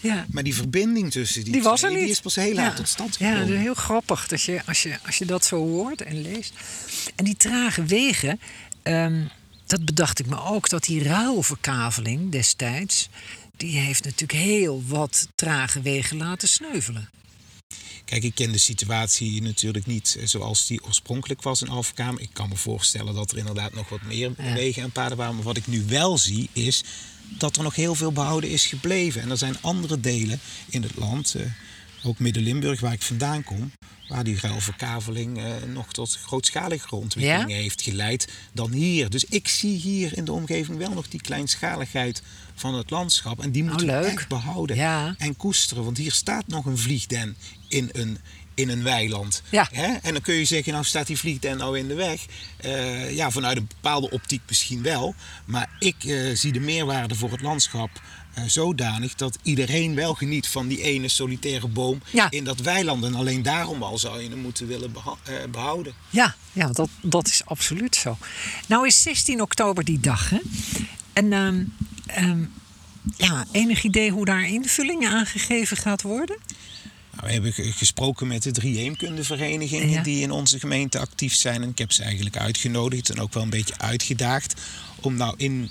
[0.00, 0.26] Ja.
[0.30, 2.02] Maar die verbinding tussen die, Die was er twee, niet.
[2.02, 3.46] die is pas heel laat tot stand Ja, gekomen.
[3.48, 6.52] dat is heel grappig dat je, als, je, als je dat zo hoort en leest.
[7.16, 8.40] En die trage wegen,
[8.82, 9.22] ehm,
[9.66, 13.08] dat bedacht ik me ook, dat die ruilverkaveling destijds,
[13.56, 17.08] die heeft natuurlijk heel wat trage wegen laten sneuvelen.
[18.04, 22.18] Kijk, ik ken de situatie natuurlijk niet eh, zoals die oorspronkelijk was in Alphenkaam.
[22.18, 24.54] Ik kan me voorstellen dat er inderdaad nog wat meer Ja.
[24.54, 25.34] wegen en paden waren.
[25.34, 26.84] Maar wat ik nu wel zie is
[27.38, 29.22] dat er nog heel veel behouden is gebleven.
[29.22, 31.42] En er zijn andere delen in het land, eh,
[32.06, 33.70] ook Midden-Limburg waar ik vandaan kom...
[34.08, 37.62] waar die ruilverkaveling eh, nog tot grootschaligere ontwikkelingen Ja?
[37.62, 39.10] heeft geleid dan hier.
[39.10, 42.22] Dus ik zie hier in de omgeving wel nog die kleinschaligheid
[42.54, 43.42] van het landschap.
[43.42, 44.12] En die moeten we leuk.
[44.12, 45.14] echt behouden Ja.
[45.18, 45.84] en koesteren.
[45.84, 47.36] Want hier staat nog een vliegden
[47.68, 48.18] in een,
[48.54, 49.42] in een weiland.
[49.50, 49.68] Ja.
[49.72, 49.92] Hè?
[50.02, 52.24] En dan kun je zeggen, nou staat die vliegden nou in de weg.
[52.56, 55.14] Eh, ja, vanuit een bepaalde optiek misschien wel.
[55.44, 57.90] Maar ik eh, zie de meerwaarde voor het landschap
[58.34, 59.14] eh, zodanig...
[59.14, 62.30] dat iedereen wel geniet van die ene solitaire boom Ja.
[62.30, 63.04] in dat weiland.
[63.04, 65.94] En alleen daarom al zou je hem moeten willen beha- eh, behouden.
[66.10, 68.18] Ja, ja dat, dat is absoluut zo.
[68.68, 70.38] Nou is 16 oktober die dag, hè?
[71.12, 71.64] En ehm,
[72.06, 72.44] ehm,
[73.16, 76.36] ja, enig idee hoe daar invulling aan gegeven gaat worden?
[77.10, 80.02] Nou, we hebben ge- gesproken met de drie heemkundeverenigingen Ja.
[80.02, 81.62] die in onze gemeente actief zijn.
[81.62, 84.54] En ik heb ze eigenlijk uitgenodigd en ook wel een beetje uitgedaagd
[85.00, 85.70] om nou in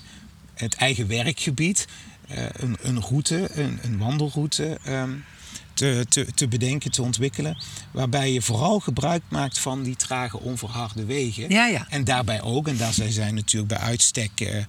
[0.53, 1.87] het eigen werkgebied
[2.27, 5.11] een, een route, een, een wandelroute ehm,
[5.73, 7.57] te, te, te bedenken, te ontwikkelen.
[7.91, 11.49] Waarbij je vooral gebruik maakt van die trage, onverharde wegen.
[11.49, 11.85] Ja, ja.
[11.89, 14.65] En daarbij ook, en daar zijn zij natuurlijk bij uitstek eh, eh,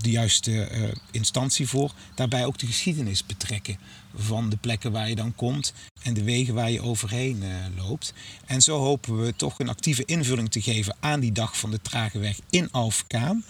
[0.00, 3.78] de juiste eh, instantie voor, daarbij ook de geschiedenis betrekken
[4.14, 8.12] van de plekken waar je dan komt en de wegen waar je overheen eh, loopt.
[8.46, 11.80] En zo hopen we toch een actieve invulling te geven aan die dag van de
[11.82, 13.44] trage weg in Alphen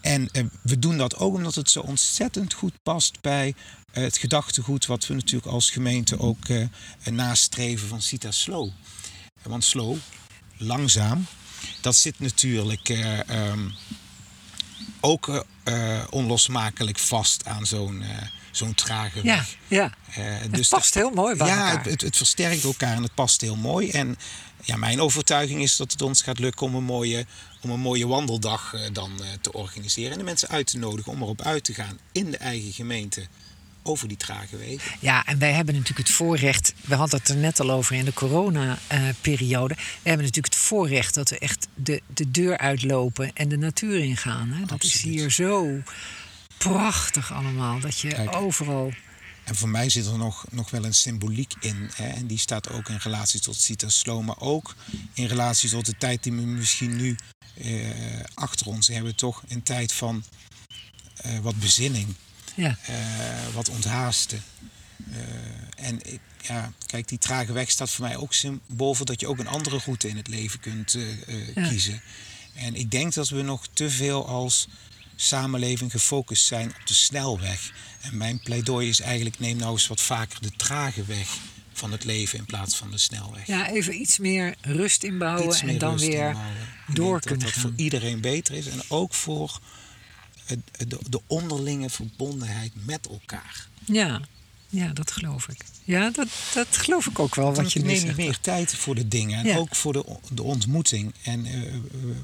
[0.00, 3.54] En eh, we doen dat ook omdat het zo ontzettend goed past bij
[3.92, 6.66] eh, het gedachtegoed wat we natuurlijk als gemeente ook eh,
[7.10, 8.70] nastreven van Cita Slow.
[9.42, 9.96] Want slow,
[10.56, 11.26] langzaam,
[11.80, 13.68] dat zit natuurlijk eh, ehm,
[15.00, 15.40] ook eh,
[15.98, 18.08] eh, onlosmakelijk vast aan zo'n eh,
[18.50, 19.56] zo'n trage Ja, weg.
[19.68, 19.84] ja.
[20.10, 21.76] Eh, Het dus past heel mooi bij ja, elkaar.
[21.82, 23.90] het, het, het versterkt elkaar en het past heel mooi.
[23.90, 24.16] En
[24.64, 27.26] ja, mijn overtuiging is dat het ons gaat lukken om een mooie,
[27.60, 29.10] om een mooie wandeldag dan
[29.40, 30.12] te organiseren.
[30.12, 33.26] En de mensen uit te nodigen om erop uit te gaan in de eigen gemeente
[33.82, 34.92] over die trage wegen.
[35.00, 36.74] Ja, en wij hebben natuurlijk het voorrecht.
[36.84, 39.74] We hadden het er net al over in de corona-periode.
[39.74, 43.98] we hebben natuurlijk het voorrecht dat we echt de, de deur uitlopen en de natuur
[43.98, 44.48] ingaan.
[44.50, 44.64] Hè?
[44.64, 45.82] Dat is hier zo
[46.58, 47.80] prachtig allemaal.
[47.80, 48.36] Dat je Kijk.
[48.36, 48.92] overal.
[49.44, 51.90] En voor mij zit er nog, nog wel een symboliek in.
[51.94, 52.08] Hè?
[52.08, 54.74] En die staat ook in relatie tot Cita Slow, maar ook
[55.12, 57.16] in relatie tot de tijd die we misschien nu
[57.54, 57.90] eh,
[58.34, 59.16] achter ons hebben.
[59.16, 60.24] Toch een tijd van
[61.16, 62.14] eh, wat bezinning.
[62.54, 62.94] Ja, eh,
[63.54, 64.42] wat onthaasten.
[65.12, 66.00] Eh, en
[66.42, 69.46] ja, kijk, die trage weg staat voor mij ook symbool voor dat je ook een
[69.46, 71.68] andere route in het leven kunt eh, Ja.
[71.68, 72.02] kiezen.
[72.54, 74.68] En ik denk dat we nog te veel als
[75.16, 77.72] samenleving gefocust zijn op de snelweg.
[78.00, 81.28] En mijn pleidooi is eigenlijk: neem nou eens wat vaker de trage weg
[81.72, 83.46] van het leven in plaats van de snelweg.
[83.46, 86.36] ja even iets meer rust inbouwen Iets en dan weer
[86.86, 89.60] door denk kunnen dat dat voor iedereen beter is en ook voor
[90.88, 93.68] de, de onderlinge verbondenheid met elkaar.
[93.84, 94.20] Ja,
[94.68, 95.64] ja, dat geloof ik.
[95.84, 97.44] Ja, dat, dat geloof ik ook wel.
[97.44, 98.16] Want Wat je nu neem zegt.
[98.16, 99.38] meer tijd voor de dingen.
[99.38, 99.56] En Ja.
[99.56, 101.14] ook voor de, de ontmoeting.
[101.22, 102.14] En eh, we,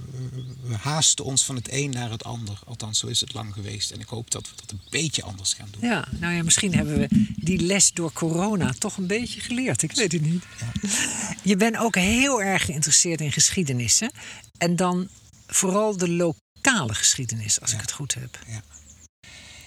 [0.62, 2.59] we- haasten ons van het een naar het ander.
[2.67, 3.91] Althans, zo is het lang geweest.
[3.91, 5.89] En ik hoop dat we dat een beetje anders gaan doen.
[5.91, 9.83] Ja, nou ja, misschien hebben we die les door corona toch een beetje geleerd.
[9.83, 10.45] Ik weet het niet.
[11.43, 14.01] Je bent ook heel erg geïnteresseerd in geschiedenis.
[14.01, 14.07] Hè?
[14.59, 15.09] En dan
[15.47, 16.45] vooral de lokale
[16.88, 18.38] geschiedenis, als ik het goed heb.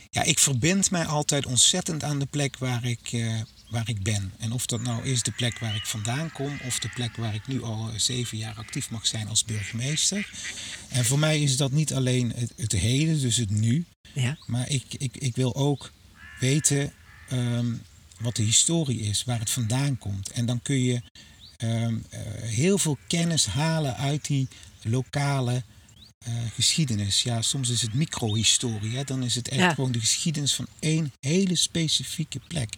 [0.10, 4.34] Ja, ik verbind mij altijd ontzettend aan de plek waar ik, eh, waar ik ben.
[4.38, 6.60] En of dat nou is de plek waar ik vandaan kom...
[6.65, 10.30] of de plek waar ik nu al eh, zeven jaar actief mag zijn als burgemeester.
[10.89, 13.86] En voor mij is dat niet alleen het, het heden, dus het nu...
[14.13, 15.91] Ja, Maar ik, ik, ik wil ook
[16.39, 16.93] weten
[17.30, 17.73] ehm,
[18.19, 20.32] wat de historie is, waar het vandaan komt.
[20.32, 21.02] En dan kun je
[21.58, 24.47] ehm, eh, heel veel kennis halen uit die
[24.82, 25.63] lokale
[26.19, 27.23] eh, geschiedenis.
[27.23, 28.95] Ja, soms is het microhistorie.
[28.95, 29.03] Hè?
[29.03, 29.73] Dan is het echt Ja.
[29.73, 32.73] gewoon de geschiedenis van één hele specifieke plek.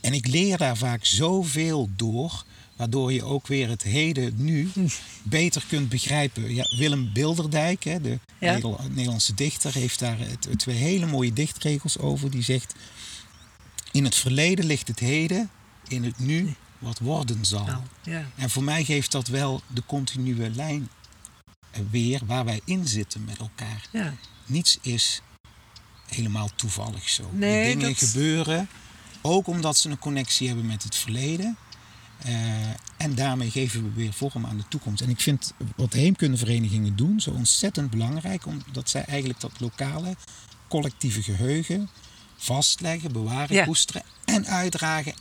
[0.00, 2.44] En ik leer daar vaak zoveel door,
[2.76, 4.68] waardoor je ook weer het heden nu
[5.22, 6.54] beter kunt begrijpen.
[6.54, 8.58] Ja, Willem Bilderdijk, hè, de Ja.
[8.88, 10.18] Nederlandse dichter, heeft daar
[10.56, 12.30] twee hele mooie dichtregels over.
[12.30, 12.74] Die zegt:
[13.92, 15.50] In het verleden ligt het heden,
[15.88, 17.66] in het nu wat worden zal.
[18.04, 18.30] ja.
[18.36, 20.88] En voor mij geeft dat wel de continue lijn
[21.90, 23.86] weer waar wij in zitten met elkaar.
[23.92, 24.14] ja.
[24.46, 25.22] Niets is
[26.06, 27.30] helemaal toevallig zo.
[27.32, 28.68] Nee, Die dingen dat- gebeuren
[29.22, 31.56] ook omdat ze een connectie hebben met het verleden.
[32.18, 32.32] Eh,
[32.96, 35.02] en daarmee geven we weer vorm aan de toekomst.
[35.02, 40.16] En ik vind wat heemkundeverenigingen doen zo ontzettend belangrijk, omdat zij eigenlijk dat lokale
[40.68, 41.88] collectieve geheugen
[42.36, 43.64] vastleggen, bewaren, Ja.
[43.64, 45.14] koesteren en uitdragen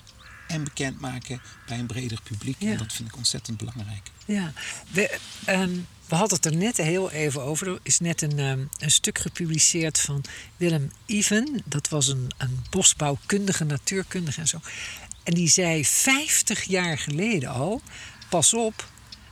[0.47, 2.55] en bekendmaken bij een breder publiek.
[2.59, 2.71] Ja.
[2.71, 4.11] En dat vind ik ontzettend belangrijk.
[4.25, 4.53] Ja,
[4.91, 5.75] we, ehm,
[6.07, 7.67] we hadden het er net heel even over.
[7.67, 10.23] Er is net een, ehm, een stuk gepubliceerd van
[10.57, 11.61] Willem Even.
[11.65, 14.59] Dat was een, een bosbouwkundige, natuurkundige en zo.
[15.23, 17.81] En die zei 50 jaar geleden al:
[18.29, 18.87] pas op,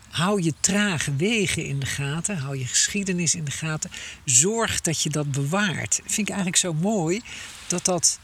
[0.10, 3.92] hou je trage wegen in de gaten, hou je geschiedenis in de gaten.
[4.26, 6.00] Zorg dat je dat bewaart.
[6.06, 7.22] Vind ik eigenlijk zo mooi
[7.68, 8.20] dat dat.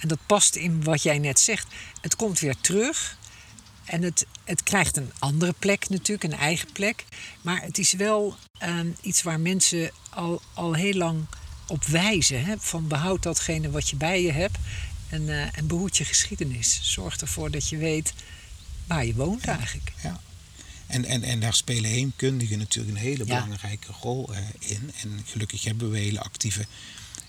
[0.00, 1.66] En dat past in wat jij net zegt.
[2.00, 3.16] Het komt weer terug.
[3.84, 7.04] En het, het krijgt een andere plek natuurlijk, een eigen plek.
[7.42, 11.26] Maar het is wel ehm, iets waar mensen al, al heel lang
[11.66, 12.44] op wijzen.
[12.44, 12.54] Hè?
[12.58, 14.58] Van behoud datgene wat je bij je hebt.
[15.08, 16.80] En, eh, en behoed je geschiedenis.
[16.82, 18.12] Zorg ervoor dat je weet
[18.86, 19.92] waar je woont eigenlijk.
[20.02, 20.20] Ja.
[20.86, 23.34] En, en, en daar spelen heemkundigen natuurlijk een hele Ja.
[23.42, 24.92] belangrijke rol eh, in.
[25.02, 26.66] En gelukkig hebben we hele actieve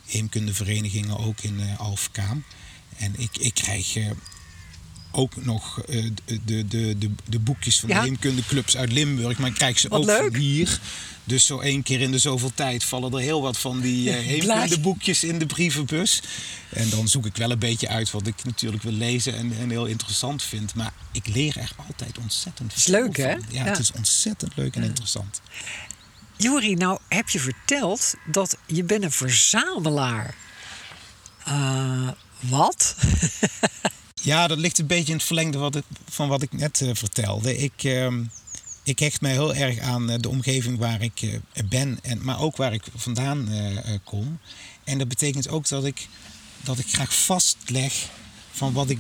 [0.06, 2.44] heemkundeverenigingen ook in eh Alfkaam.
[3.00, 4.12] En ik, ik krijg eh,
[5.12, 9.38] ook nog eh, de, de, de, de, de boekjes van de heemkundeclubs uit Limburg.
[9.38, 10.80] Maar ik krijg ze ook van hier.
[11.24, 14.26] Dus zo één keer in de zoveel tijd vallen er heel wat van die eh
[14.32, 16.22] heemkundeboekjes in de brievenbus.
[16.70, 19.70] En dan zoek ik wel een beetje uit wat ik natuurlijk wil lezen en, en
[19.70, 20.76] heel interessant vind.
[20.76, 23.36] Maar ik leer er altijd ontzettend Is veel leuk, hè?
[23.50, 25.42] Ja, het is ontzettend leuk en interessant.
[26.38, 30.36] Jori, nou heb je verteld dat je bent een verzamelaar.
[31.46, 32.08] Eh,
[32.40, 32.96] wat?
[34.22, 37.58] Ja, dat ligt een beetje in het verlengde wat van wat ik net eh, vertelde.
[37.58, 38.24] Ik, ehm,
[38.84, 42.40] ik hecht mij heel erg aan eh, de omgeving waar ik eh, ben, en, maar
[42.40, 43.50] ook waar ik vandaan
[44.04, 44.40] kom.
[44.84, 46.08] En dat betekent ook dat ik,
[46.64, 48.10] dat ik graag vastleg
[48.52, 49.00] van wat, ik,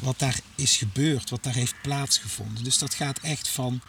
[0.00, 2.64] wat daar is gebeurd, wat daar heeft plaatsgevonden.
[2.64, 3.80] Dus dat gaat echt van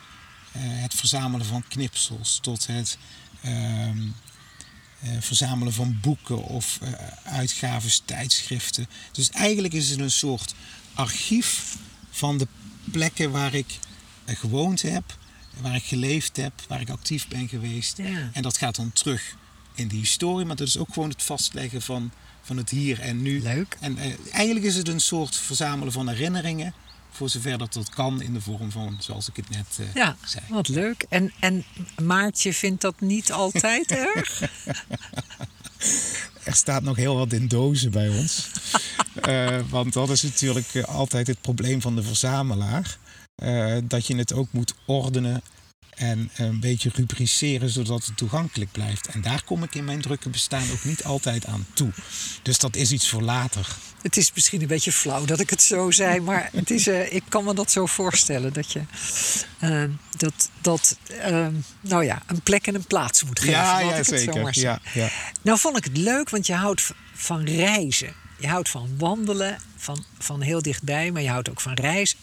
[0.57, 2.97] het verzamelen van knipsels tot het
[3.41, 4.03] ehm, eh,
[5.19, 6.91] verzamelen van boeken of eh,
[7.23, 8.87] uitgaves, tijdschriften.
[9.11, 10.53] Dus eigenlijk is het een soort
[10.93, 11.75] archief
[12.09, 12.47] van de
[12.91, 13.79] plekken waar ik
[14.25, 15.17] eh, gewoond heb,
[15.61, 17.97] waar ik geleefd heb, waar ik actief ben geweest.
[17.97, 18.29] Ja.
[18.33, 19.35] En dat gaat dan terug
[19.75, 22.11] in de historie, maar dat is ook gewoon het vastleggen van,
[22.41, 23.41] van het hier en nu.
[23.41, 23.77] Leuk.
[23.79, 26.73] En eh, eigenlijk is het een soort verzamelen van herinneringen,
[27.11, 30.15] voor zover dat dat kan in de vorm van, zoals ik het net eh, Ja,
[30.25, 30.45] zei.
[30.49, 31.05] wat leuk.
[31.09, 31.65] En, en
[32.03, 34.41] Maartje vindt dat niet altijd erg?
[36.43, 38.45] Er staat nog heel wat in dozen bij ons.
[39.21, 42.97] Eh, want dat is natuurlijk eh, altijd het probleem van de verzamelaar.
[43.83, 45.41] Dat je het ook moet ordenen
[45.95, 49.07] en een beetje rubriceren zodat het toegankelijk blijft.
[49.07, 51.91] En daar kom ik in mijn drukke bestaan ook niet altijd aan toe.
[52.41, 53.67] Dus dat is iets voor later.
[54.01, 57.13] Het is misschien een beetje flauw dat ik het zo zei, maar het is, eh,
[57.13, 58.53] ik kan me dat zo voorstellen.
[58.53, 58.81] Dat je
[59.59, 59.83] eh,
[60.17, 61.47] dat, dat eh,
[61.81, 63.89] nou ja, een plek en een plaats moet geven.
[63.89, 64.81] ik het zo maar zeggen.
[64.93, 65.09] Ja, ja.
[65.41, 68.13] Nou vond ik het leuk, want je houdt van reizen.
[68.39, 72.17] Je houdt van wandelen, van, van heel dichtbij, maar je houdt ook van reizen.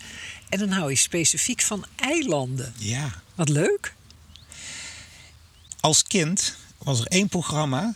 [0.48, 2.74] En dan hou je specifiek van eilanden.
[2.76, 3.22] ja.
[3.38, 3.94] Wat leuk.
[5.80, 7.94] Als kind was er één programma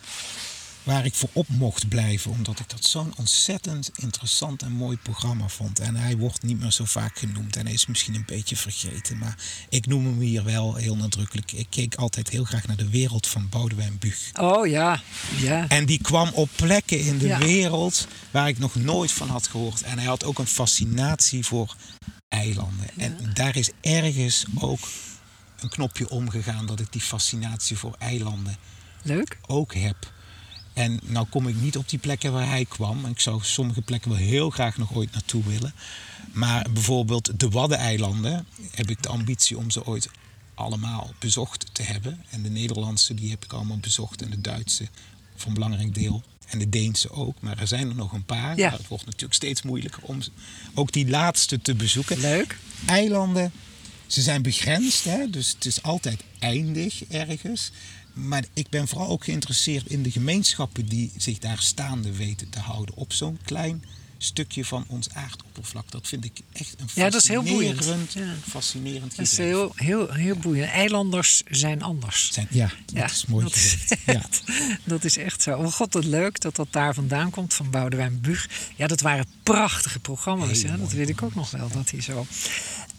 [0.82, 2.30] waar ik voor op mocht blijven.
[2.30, 5.78] Omdat ik dat zo'n ontzettend interessant en mooi programma vond.
[5.78, 7.56] En hij wordt niet meer zo vaak genoemd.
[7.56, 9.18] En hij is misschien een beetje vergeten.
[9.18, 9.36] Maar
[9.68, 11.52] ik noem hem hier wel heel nadrukkelijk.
[11.52, 14.30] Ik keek altijd heel graag naar de wereld van Boudewijn Buug.
[14.40, 15.00] Oh ja,
[15.36, 15.68] ja.
[15.68, 17.38] En die kwam op plekken in de Ja.
[17.38, 19.82] wereld waar ik nog nooit van had gehoord.
[19.82, 21.76] En hij had ook een fascinatie voor
[22.28, 22.88] eilanden.
[22.96, 24.80] En daar is ergens ook
[25.62, 28.56] een knopje omgegaan dat ik die fascinatie voor eilanden
[29.02, 29.38] Leuk.
[29.46, 30.12] ook heb.
[30.72, 33.06] En nou kom ik niet op die plekken waar hij kwam.
[33.06, 35.74] Ik zou sommige plekken wel heel graag nog ooit naartoe willen.
[36.32, 40.08] Maar bijvoorbeeld de Waddeneilanden heb ik de ambitie om ze ooit
[40.54, 42.24] allemaal bezocht te hebben.
[42.30, 44.88] En de Nederlandse die heb ik allemaal bezocht en de Duitse
[45.36, 46.22] voor een belangrijk deel.
[46.46, 48.56] En de Deense ook, maar er zijn er nog een paar.
[48.56, 48.68] Ja.
[48.68, 50.20] Maar het wordt natuurlijk steeds moeilijker om
[50.74, 52.20] ook die laatste te bezoeken.
[52.20, 52.58] Leuk.
[52.86, 53.52] Eilanden,
[54.12, 55.30] ze zijn begrensd, hè?
[55.30, 57.70] dus het is altijd eindig ergens.
[58.12, 62.58] Maar ik ben vooral ook geïnteresseerd in de gemeenschappen die zich daar staande weten te
[62.58, 62.94] houden.
[62.94, 63.84] Op zo'n klein
[64.18, 65.90] stukje van ons aardoppervlak.
[65.90, 67.84] Dat vind ik echt een Ja, dat is heel boeiend.
[67.84, 68.34] fascinerend, Ja.
[68.50, 70.70] fascinerend Dat is heel, heel, heel boeiend.
[70.70, 72.32] Eilanders zijn anders.
[72.32, 74.02] Zijn, ja, dat is mooi dat is, gezegd.
[74.06, 74.12] Ja.
[74.14, 74.42] echt,
[74.84, 75.58] dat is echt zo.
[75.58, 78.48] Oh god, wat leuk dat dat daar vandaan komt, van Boudewijn Buug.
[78.76, 80.62] Ja, dat waren prachtige programma's.
[80.62, 80.78] Hè?
[80.78, 82.26] Dat weet ik ook nog wel, dat hij zo...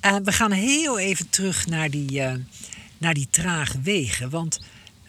[0.03, 2.35] Eh, we gaan heel even terug naar die, eh,
[2.97, 4.29] naar die trage wegen.
[4.29, 4.59] Want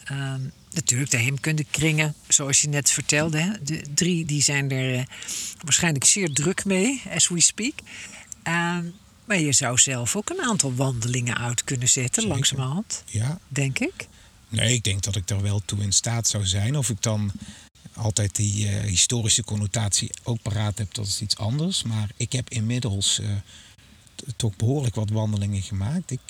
[0.05, 3.39] ehm, natuurlijk, de heemkundekringen, zoals je net vertelde...
[3.39, 3.51] Hè?
[3.63, 5.05] de drie die zijn er eh,
[5.61, 7.75] waarschijnlijk zeer druk mee, as we speak...
[8.43, 8.85] Ehm,
[9.25, 12.37] maar je zou zelf ook een aantal wandelingen uit kunnen zetten, Zeker.
[12.37, 14.09] langzamerhand, ja, denk ik.
[14.49, 16.77] Nee, ik denk dat ik er wel toe in staat zou zijn.
[16.77, 17.33] Of ik dan
[17.95, 21.83] altijd die historische connotatie ook paraat heb, dat is iets anders.
[21.83, 23.21] Maar ik heb inmiddels
[24.37, 26.11] toch behoorlijk wat wandelingen gemaakt.
[26.11, 26.21] Ik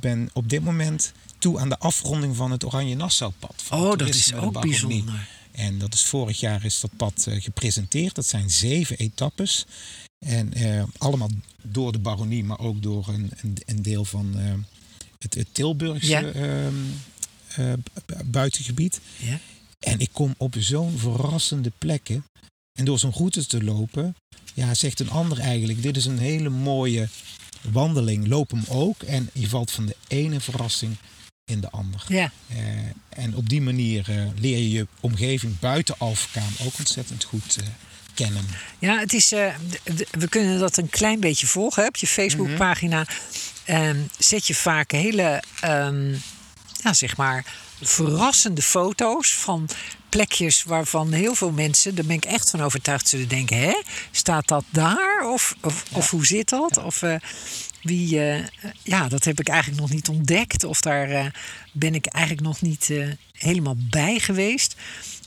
[0.00, 3.64] ben op dit moment toe aan de afronding van het Oranje Nassau-pad.
[3.70, 5.28] Oh, dat is ook bijzonder.
[5.52, 8.14] En dat is vorig jaar is dat pad eh, gepresenteerd.
[8.14, 9.66] Dat zijn zeven etappes.
[10.26, 11.30] En eh, allemaal
[11.62, 13.32] door de baronie, maar ook door een,
[13.66, 14.52] een, deel van eh,
[15.18, 16.22] het, het Tilburgse Ja.
[16.22, 16.74] ehm,
[17.48, 17.72] eh,
[18.06, 19.00] bu- buitengebied.
[19.16, 19.38] Ja?
[19.78, 22.24] En ik kom op zo'n verrassende plekken.
[22.80, 24.16] En door zo'n route te lopen,
[24.54, 27.08] ja, zegt een ander eigenlijk: dit is een hele mooie
[27.70, 28.26] wandeling.
[28.26, 29.02] Loop hem ook.
[29.02, 30.96] En je valt van de ene verrassing
[31.44, 32.04] in de ander.
[32.08, 32.56] Ja, Eh,
[33.08, 37.66] en op die manier eh, leer je je omgeving buiten Alphenkaam ook ontzettend goed eh,
[38.14, 38.46] kennen.
[38.78, 39.30] ja het is,
[40.10, 41.82] we kunnen dat een klein beetje volgen.
[41.82, 41.88] hè.
[41.88, 43.06] Op je Facebookpagina
[43.64, 46.10] ehm, zet je vaak hele, ehm,
[46.82, 47.44] ja, zeg maar,
[47.80, 49.68] verrassende foto's van
[50.10, 54.48] plekjes waarvan heel veel mensen, daar ben ik echt van overtuigd, zullen denken: hè, staat
[54.48, 55.30] dat daar?
[55.32, 56.84] Of, of, of hoe zit dat?
[56.84, 57.14] Of eh,
[57.82, 58.46] wie, eh,
[58.82, 60.64] ja, dat heb ik eigenlijk nog niet ontdekt.
[60.64, 61.26] Of daar eh,
[61.72, 62.92] ben ik eigenlijk nog niet
[63.32, 64.76] helemaal bij geweest.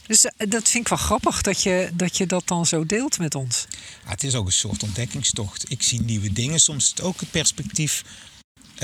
[0.06, 3.34] Dus dat vind ik wel grappig dat je, dat je dat dan zo deelt met
[3.34, 3.66] ons.
[4.04, 5.70] Ja, het is ook een soort ontdekkingstocht.
[5.70, 6.60] Ik zie nieuwe dingen.
[6.60, 8.04] Soms is het ook het perspectief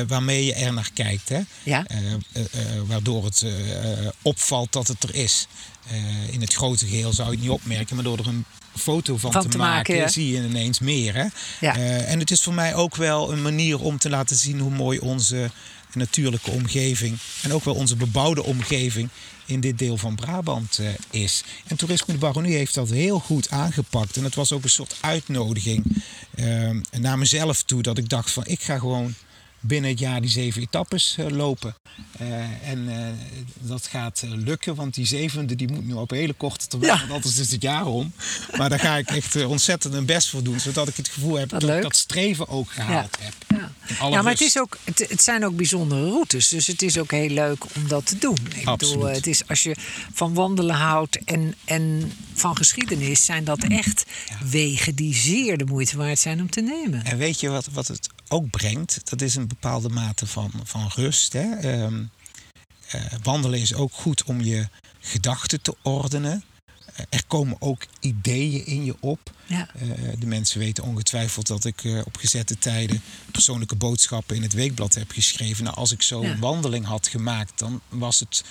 [0.06, 1.28] waarmee je er naar kijkt.
[1.28, 1.40] Hè?
[1.62, 1.86] Ja.
[1.86, 2.42] Eh, eh, eh,
[2.86, 5.46] waardoor het eh, eh, opvalt dat het er is.
[5.88, 8.44] Eh, in het grote geheel zou je het niet opmerken, maar door er een
[8.76, 11.14] foto van, Van te, te maken, zie je ineens meer.
[11.14, 11.26] Hè?
[11.60, 11.76] Ja.
[11.76, 14.70] Eh, en het is voor mij ook wel een manier om te laten zien hoe
[14.70, 15.50] mooi onze
[15.92, 19.08] natuurlijke omgeving en ook wel onze bebouwde omgeving
[19.46, 21.44] in dit deel van Brabant eh, is.
[21.66, 24.16] En Toerisme de Baronie heeft dat heel goed aangepakt.
[24.16, 26.02] En het was ook een soort uitnodiging
[26.34, 27.82] eh, naar mezelf toe.
[27.82, 29.14] Dat ik dacht van ik ga gewoon
[29.60, 31.74] binnen het jaar die zeven etappes eh, lopen.
[32.18, 33.12] Eh, en eh,
[33.60, 36.98] dat gaat lukken, want die zevende die moet nu op hele korte termijn, Ja.
[36.98, 38.12] want anders is het jaar om.
[38.56, 41.48] Maar daar ga ik echt ontzettend mijn best voor doen, zodat ik het gevoel heb
[41.48, 43.34] dat ik dat streven ook gehaald heb.
[43.48, 43.72] Ja.
[44.10, 46.48] Ja, maar het, is ook, het, het zijn ook bijzondere routes.
[46.48, 48.36] Dus het is ook heel leuk om dat te doen.
[48.44, 49.04] Ik bedoel, Absoluut.
[49.06, 49.76] eh, het is als je
[50.12, 54.04] van wandelen houdt en, en van geschiedenis, zijn dat echt
[54.44, 57.04] wegen die zeer de moeite waard zijn om te nemen.
[57.04, 59.00] En weet je wat, wat het ook brengt?
[59.04, 61.32] Dat is een bepaalde mate van, van rust.
[61.32, 61.54] Hè?
[61.54, 62.02] Ehm,
[62.90, 64.68] eh, wandelen is ook goed om je
[65.00, 66.44] gedachten te ordenen.
[66.94, 69.30] Eh, er komen ook ideeën in je op.
[69.46, 69.68] Ja.
[69.74, 74.94] Eh, de mensen weten ongetwijfeld dat ik op gezette tijden persoonlijke boodschappen in het weekblad
[74.94, 75.64] heb geschreven.
[75.64, 76.38] Nou, als ik zo'n Ja.
[76.38, 78.44] wandeling had gemaakt, dan was het,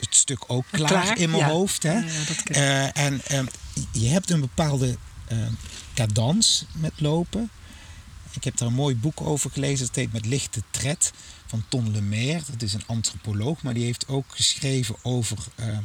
[0.00, 1.48] het stuk ook klaar, Klaar, in mijn ja.
[1.48, 1.82] hoofd.
[1.82, 2.00] Hè?
[2.88, 3.46] En ehm,
[3.92, 4.96] je hebt een bepaalde
[5.28, 5.52] ehm
[5.94, 7.50] cadans met lopen.
[8.32, 9.86] Ik heb daar een mooi boek over gelezen.
[9.86, 11.12] Dat heet Met lichte tred
[11.46, 12.42] van Ton Lemaire.
[12.50, 15.78] Dat is een antropoloog, maar die heeft ook geschreven over eh,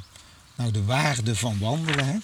[0.56, 2.06] nou, de waarde van wandelen.
[2.06, 2.18] Hè?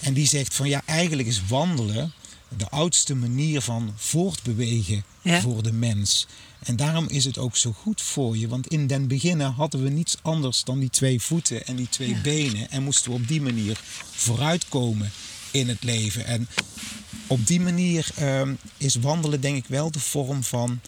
[0.00, 2.12] En die zegt van ja, eigenlijk is wandelen
[2.56, 5.40] de oudste manier van voortbewegen Ja.
[5.40, 6.26] voor de mens.
[6.58, 8.48] En daarom is het ook zo goed voor je.
[8.48, 12.16] Want in den beginnen hadden we niets anders dan die twee voeten en die twee
[12.22, 12.70] benen.
[12.70, 15.12] En moesten we op die manier vooruitkomen
[15.50, 16.26] in het leven.
[16.26, 16.48] En
[17.32, 20.80] op die manier ehm, is wandelen denk ik wel de vorm van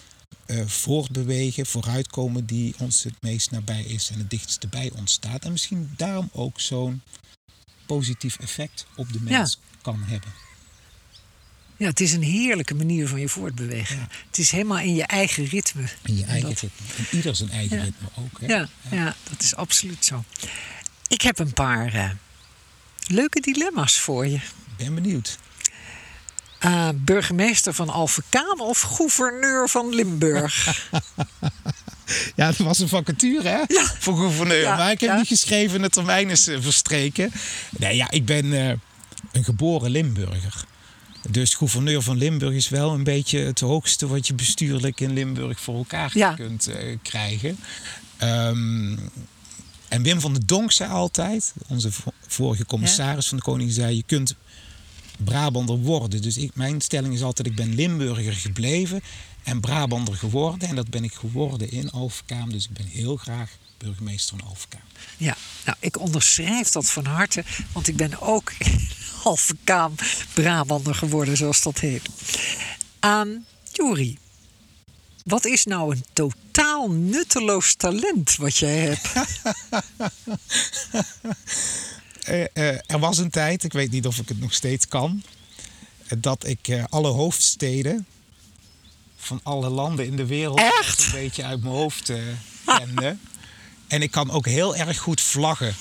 [0.46, 5.44] eh, voortbewegen, vooruitkomen die ons het meest nabij is en het dichtst bij ons staat.
[5.44, 7.02] En misschien daarom ook zo'n
[7.86, 10.32] positief effect op de mens kan hebben.
[11.76, 14.08] Ja, het is een heerlijke manier van je voortbewegen.
[14.26, 15.84] Het is helemaal in je eigen ritme.
[16.04, 16.86] In je En eigen dat- ritme.
[16.96, 17.82] En ieder zijn eigen Ja.
[17.82, 18.40] ritme ook.
[18.40, 18.46] Hè?
[18.46, 20.24] Ja, ja, dat is absoluut zo.
[21.08, 22.10] Ik heb een paar eh,
[23.06, 24.34] leuke dilemma's voor je.
[24.36, 25.38] Ik ben benieuwd.
[26.64, 30.66] Eh, burgemeester van Alphenkaan of gouverneur van Limburg?
[32.36, 33.58] Ja, dat was een vacature hè?
[33.66, 33.84] Ja.
[33.98, 34.60] voor gouverneur.
[34.60, 35.16] Ja, maar ik heb ja.
[35.16, 37.32] niet geschreven, de termijn is eh, verstreken.
[37.70, 38.72] Nee, ja, ik ben eh,
[39.32, 40.64] een geboren Limburger.
[41.28, 45.60] Dus gouverneur van Limburg is wel een beetje het hoogste wat je bestuurlijk in Limburg
[45.60, 46.68] voor elkaar kunt
[47.02, 47.58] krijgen.
[48.16, 48.96] Ehm,
[49.88, 53.96] en Wim van der Donk zei altijd, onze vo- vorige commissaris van de Koning, zei:
[53.96, 54.34] Je kunt
[55.18, 56.22] Brabander worden.
[56.22, 59.02] Dus ik, mijn stelling is altijd: ik ben Limburger gebleven
[59.42, 60.68] en Brabander geworden.
[60.68, 62.52] En dat ben ik geworden in Alphenkaam.
[62.52, 64.82] Dus ik ben heel graag burgemeester van Alphenkaam.
[65.16, 68.52] Ja, nou, ik onderschrijf dat van harte, want ik ben ook
[69.22, 69.94] halve kaam
[70.34, 72.02] Brabander geworden, zoals dat heet.
[72.98, 74.18] Aan Juri,
[75.24, 79.12] wat is nou een totaal nutteloos talent wat jij hebt?
[82.24, 85.22] Eh, eh, er was een tijd, ik weet niet of ik het nog steeds kan,
[86.06, 88.06] eh, dat ik alle hoofdsteden
[89.16, 91.04] van alle landen in de wereld Echt?
[91.04, 92.12] een beetje uit mijn hoofd
[92.64, 93.16] kende.
[93.88, 95.74] en ik kan ook heel erg goed vlaggen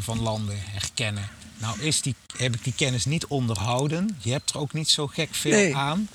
[0.00, 1.28] van landen herkennen.
[1.58, 4.16] Nou is die, heb ik die kennis niet onderhouden.
[4.22, 5.76] Je hebt er ook niet zo gek veel Nee.
[5.76, 6.08] aan.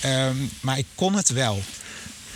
[0.00, 1.62] Ehm, maar ik kon het wel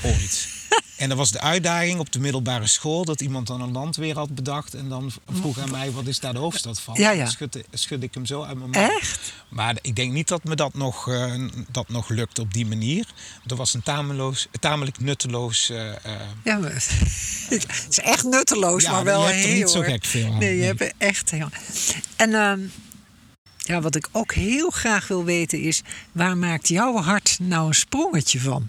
[0.03, 0.49] ooit.
[0.96, 4.14] En dat was de uitdaging op de middelbare school dat iemand dan een land weer
[4.14, 4.74] had bedacht.
[4.74, 6.94] En dan vroeg aan mij: wat is daar de hoofdstad van?
[6.98, 7.26] Ja, ja.
[7.26, 8.88] Schudde, schudde ik hem zo uit mijn mouw.
[8.88, 9.33] Echt?
[9.48, 11.35] Maar ik denk niet dat me dat nog, eh,
[11.70, 13.07] dat nog lukt op die manier.
[13.44, 15.70] Dat was een tameloos, tamelijk nutteloos.
[15.70, 15.96] eh, eh,
[16.44, 16.72] Ja, maar,
[17.48, 20.26] het is echt nutteloos, Ja, maar wel je hebt er heel, niet zo gek veel
[20.33, 20.74] aan, Nee, je nee.
[20.76, 21.48] hebt echt heel.
[22.16, 22.61] En ehm,
[23.57, 27.74] ja, wat ik ook heel graag wil weten is, waar maakt jouw hart nou een
[27.74, 28.68] sprongetje van?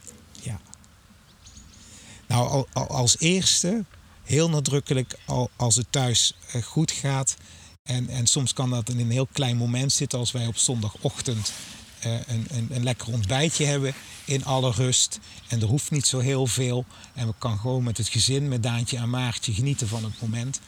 [2.36, 3.86] Nou, al, al- als eerste,
[4.24, 7.36] heel nadrukkelijk, al, als het thuis eh, goed gaat.
[7.84, 11.54] En, en soms kan dat in een heel klein moment zitten, als wij op zondagochtend
[12.00, 13.94] eh, een, een, een lekker ontbijtje hebben
[14.26, 15.20] in alle rust.
[15.48, 16.86] En er hoeft niet zo heel veel.
[17.14, 20.60] En we kan gewoon met het gezin, met Daantje en Maartje, genieten van het moment.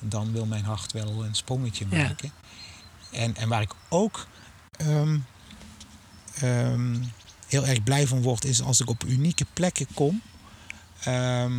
[0.00, 1.96] dan wil mijn hart wel een sprongetje Ja.
[2.02, 2.32] maken.
[3.10, 4.26] En, en waar ik ook
[4.76, 5.18] ehm,
[6.40, 6.96] ehm,
[7.46, 10.22] heel erg blij van word, is als ik op unieke plekken kom.
[11.04, 11.52] Ehm,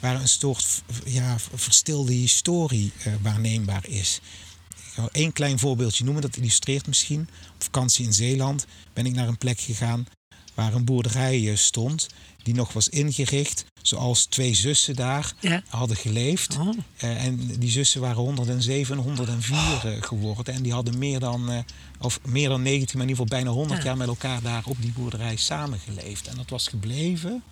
[0.00, 4.20] waar een soort ja, verstilde historie eh, waarneembaar is.
[4.68, 7.20] Ik ga één klein voorbeeldje noemen, dat illustreert misschien.
[7.54, 10.06] Op vakantie in Zeeland ben ik naar een plek gegaan
[10.54, 12.06] waar een boerderij eh, stond,
[12.42, 15.62] die nog was ingericht zoals twee zussen daar Ja.
[15.68, 16.56] hadden geleefd.
[16.58, 16.78] Oh.
[16.96, 20.54] Eh, en die zussen waren 107 en 104 eh, geworden.
[20.54, 21.64] En die hadden meer dan,
[22.00, 23.86] of meer dan 19, maar in ieder geval bijna 100 Ja.
[23.86, 26.26] jaar met elkaar daar op die boerderij samengeleefd.
[26.28, 27.42] En dat was gebleven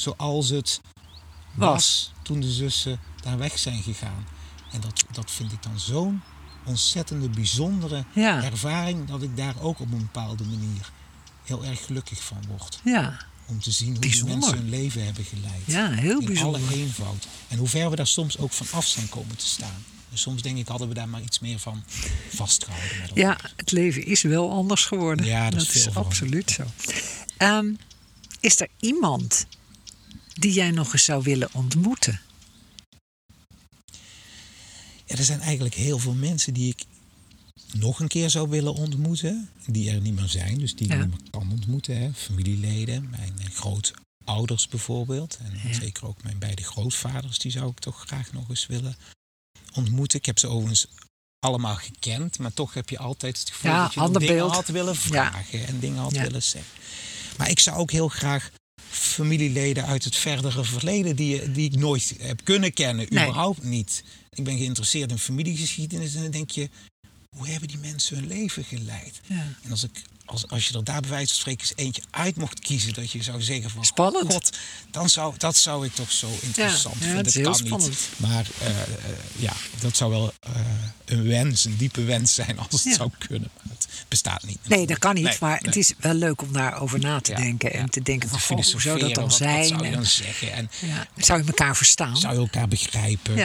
[0.00, 0.80] zoals het
[1.54, 4.26] was, toen de zussen daar weg zijn gegaan.
[4.72, 6.22] En dat, dat vind ik dan zo'n
[6.64, 8.42] ontzettende bijzondere Ja.
[8.44, 10.90] ervaring dat ik daar ook op een bepaalde manier
[11.44, 12.80] heel erg gelukkig van word.
[12.84, 13.16] Ja.
[13.46, 15.62] Om te zien hoe die mensen hun leven hebben geleid.
[15.66, 16.60] ja, heel In bijzonder.
[16.60, 17.26] alle eenvoud.
[17.48, 19.84] En hoe ver we daar soms ook van af zijn komen te staan.
[20.10, 21.82] Dus soms denk ik, hadden we daar maar iets meer van
[22.34, 23.10] vastgehouden met.
[23.14, 25.26] Ja, het leven is wel anders geworden.
[25.26, 26.64] Ja, dat is absoluut zo.
[27.36, 27.72] Ehm,
[28.40, 29.46] is er iemand
[30.40, 32.20] die jij nog eens zou willen ontmoeten?
[35.06, 36.84] Ja, er zijn eigenlijk heel veel mensen die ik
[37.72, 39.50] nog een keer zou willen ontmoeten.
[39.66, 40.98] Die er niet meer zijn, dus die ik Ja.
[41.04, 41.96] niet meer kan ontmoeten.
[42.00, 42.12] Hè.
[42.14, 45.38] Familieleden, mijn grootouders bijvoorbeeld.
[45.42, 45.74] En Ja.
[45.74, 48.96] zeker ook mijn beide grootvaders, die zou ik toch graag nog eens willen
[49.74, 50.18] ontmoeten.
[50.18, 50.86] Ik heb ze overigens
[51.38, 54.52] allemaal gekend, maar toch heb je altijd het gevoel Ja, dat je dingen beeld.
[54.54, 56.72] had willen vragen en dingen had willen zeggen.
[57.38, 58.50] Maar ik zou ook heel graag
[58.90, 63.24] familieleden uit het verdere verleden die, die ik nooit heb kunnen kennen, Nee.
[63.24, 64.04] überhaupt niet.
[64.32, 66.68] Ik ben geïnteresseerd in familiegeschiedenis en dan denk je,
[67.36, 69.20] hoe hebben die mensen hun leven geleid?
[69.26, 69.46] Ja.
[69.62, 72.36] En als, ik, als, als je er daar bij wijze van spreken eens eentje uit
[72.36, 74.32] mocht kiezen, dat je zou zeggen van Spannend.
[74.32, 74.56] God,
[74.90, 77.24] dan zou, dat zou ik toch zo interessant ja, vinden.
[77.24, 77.90] is Dat kan spannend.
[77.90, 78.08] niet.
[78.16, 78.86] Maar eh, eh,
[79.36, 80.50] ja, dat zou wel eh,
[81.04, 82.94] een wens, een diepe wens zijn als het Ja.
[82.94, 83.50] zou kunnen.
[83.62, 84.58] Maar het bestaat niet.
[84.68, 85.60] Nee, dat kan niet, Nee, maar nee.
[85.62, 87.72] het is wel leuk om daarover na te Ja, denken.
[87.72, 87.78] ja.
[87.78, 89.58] En te denken van, hoe zou dat dan wat- zijn?
[89.58, 90.52] Wat zou je En- zeggen?
[90.52, 92.16] En ja, zou je elkaar verstaan?
[92.16, 93.36] zou je elkaar begrijpen?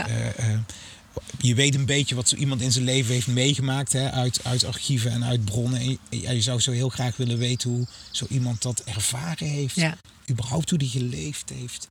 [1.38, 4.66] Je weet een beetje wat zo iemand in zijn leven heeft meegemaakt hè, uit, uit
[4.66, 5.80] archieven en uit bronnen.
[5.80, 9.76] En je, zou zo heel graag willen weten hoe zo iemand dat ervaren heeft.
[9.76, 9.98] Ja.
[10.30, 11.88] Überhaupt hoe die geleefd heeft.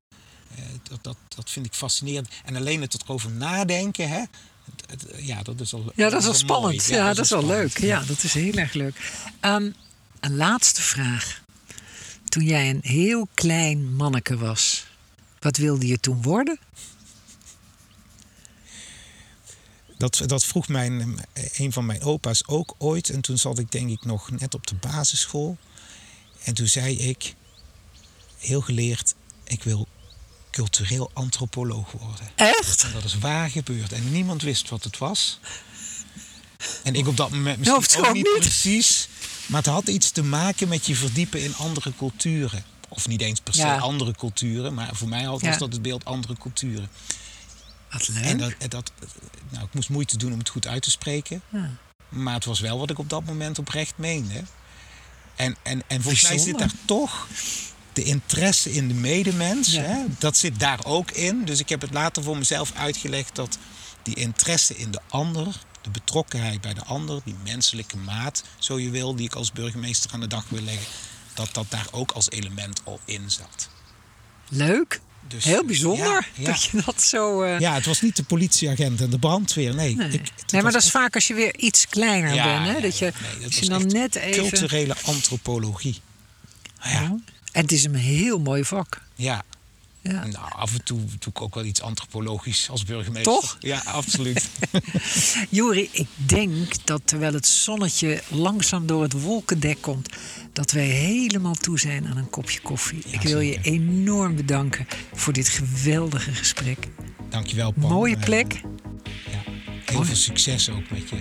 [0.55, 2.29] Eh, dat, dat, dat vind ik fascinerend.
[2.45, 4.23] En alleen het erover nadenken, hè,
[5.17, 6.85] ja, dat is al Ja, dat is wel spannend.
[6.85, 7.79] Ja, dat is wel leuk.
[7.79, 9.13] Ja, dat is heel erg leuk.
[9.41, 9.71] Ehm,
[10.21, 11.43] een laatste vraag.
[12.25, 14.87] Toen jij een heel klein manneke was,
[15.39, 16.59] wat wilde je toen worden?
[20.11, 21.19] Dat, dat vroeg mijn,
[21.57, 23.11] een van mijn opa's ook ooit.
[23.11, 25.57] En toen zat ik denk ik nog net op de basisschool.
[26.43, 27.35] En toen zei ik,
[28.39, 29.89] heel geleerd, ik wil
[30.51, 32.29] cultureel antropoloog worden.
[32.35, 32.83] Echt?
[32.83, 33.93] En dat is waar gebeurd.
[33.93, 35.39] En niemand wist wat het was.
[36.83, 38.43] En ik op dat moment hoeft misschien ook gewoon niet niet.
[38.43, 39.09] precies.
[39.47, 42.65] Maar het had iets te maken met je verdiepen in andere culturen.
[42.89, 43.79] Of niet eens per se Ja.
[43.79, 44.75] andere culturen.
[44.75, 46.89] Maar voor mij had- was dat het beeld andere culturen.
[47.99, 48.93] Wat En dat, dat,
[49.49, 51.43] nou, ik moest moeite doen om het goed uit te spreken.
[51.49, 51.71] Ja.
[52.09, 54.43] Maar het was wel wat ik op dat moment oprecht meende.
[55.37, 57.29] En, en, en volgens mij zit daar toch
[57.93, 59.73] de interesse in de medemens.
[59.73, 59.83] Ja.
[59.83, 60.05] Hè?
[60.19, 61.45] Dat zit daar ook in.
[61.45, 63.59] Dus ik heb het later voor mezelf uitgelegd dat
[64.03, 68.91] die interesse in de ander, de betrokkenheid bij de ander, die menselijke maat, zo je
[68.91, 70.87] wil, die ik als burgemeester aan de dag wil leggen,
[71.35, 73.69] dat dat daar ook als element al in zat.
[74.49, 75.01] Leuk.
[75.29, 76.45] Dus, Heel bijzonder ja, ja.
[76.51, 77.43] dat je dat zo...
[77.43, 79.75] eh, Ja, het was niet de politieagent en de brandweer.
[79.75, 82.77] Nee, Nee, ik, nee maar dat is vaak als je weer iets kleiner Ja, bent.
[82.77, 82.83] Hè?
[82.83, 83.13] dat je.
[83.33, 84.49] Nee, dat je dan net even...
[84.49, 86.01] Culturele antropologie.
[86.83, 87.03] Ja,
[87.53, 89.01] En het is een heel mooi vak.
[89.15, 89.43] ja.
[90.03, 90.27] Ja.
[90.27, 93.33] Nou, af en toe doe ik ook wel iets antropologisch als burgemeester.
[93.33, 93.57] Toch?
[93.61, 94.49] Ja, absoluut.
[95.51, 100.09] Jori, ik denk dat terwijl het zonnetje langzaam door het wolkendek komt,
[100.55, 103.03] dat wij helemaal toe zijn aan een kopje koffie.
[103.11, 106.79] ik wil je enorm bedanken voor dit geweldige gesprek.
[107.29, 107.93] Dankjewel, Paul.
[107.93, 108.53] Mooie Eh, plek.
[109.31, 109.53] ja,
[109.85, 111.17] heel veel succes ook met je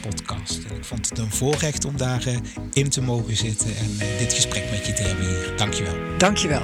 [0.00, 0.58] podcast.
[0.76, 4.70] Ik vond het een voorrecht om daarin in te mogen zitten en eh, dit gesprek
[4.70, 5.56] met je te hebben hier.
[5.56, 5.94] Dankjewel.
[6.18, 6.62] Dankjewel.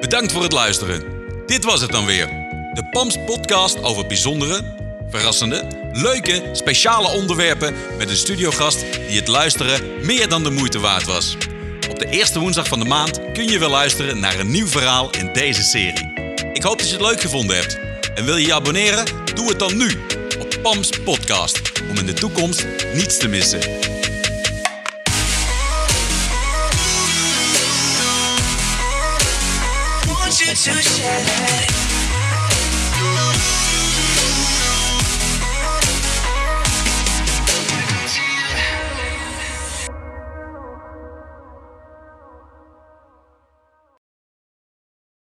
[0.00, 1.02] Bedankt voor het luisteren.
[1.46, 2.26] Dit was het dan weer.
[2.74, 4.83] De PAMS podcast over bijzondere,
[5.14, 11.04] verrassende, leuke, speciale onderwerpen met een studiogast die het luisteren meer dan de moeite waard
[11.04, 11.36] was.
[11.90, 15.10] Op de eerste woensdag van de maand kun je weer luisteren naar een nieuw verhaal
[15.10, 16.12] in deze serie.
[16.52, 17.78] Ik hoop dat je het leuk gevonden hebt.
[18.14, 19.04] En wil je je abonneren?
[19.34, 19.90] Doe het dan nu
[20.38, 21.60] op PAMS podcast
[21.90, 23.60] om in de toekomst niets te missen.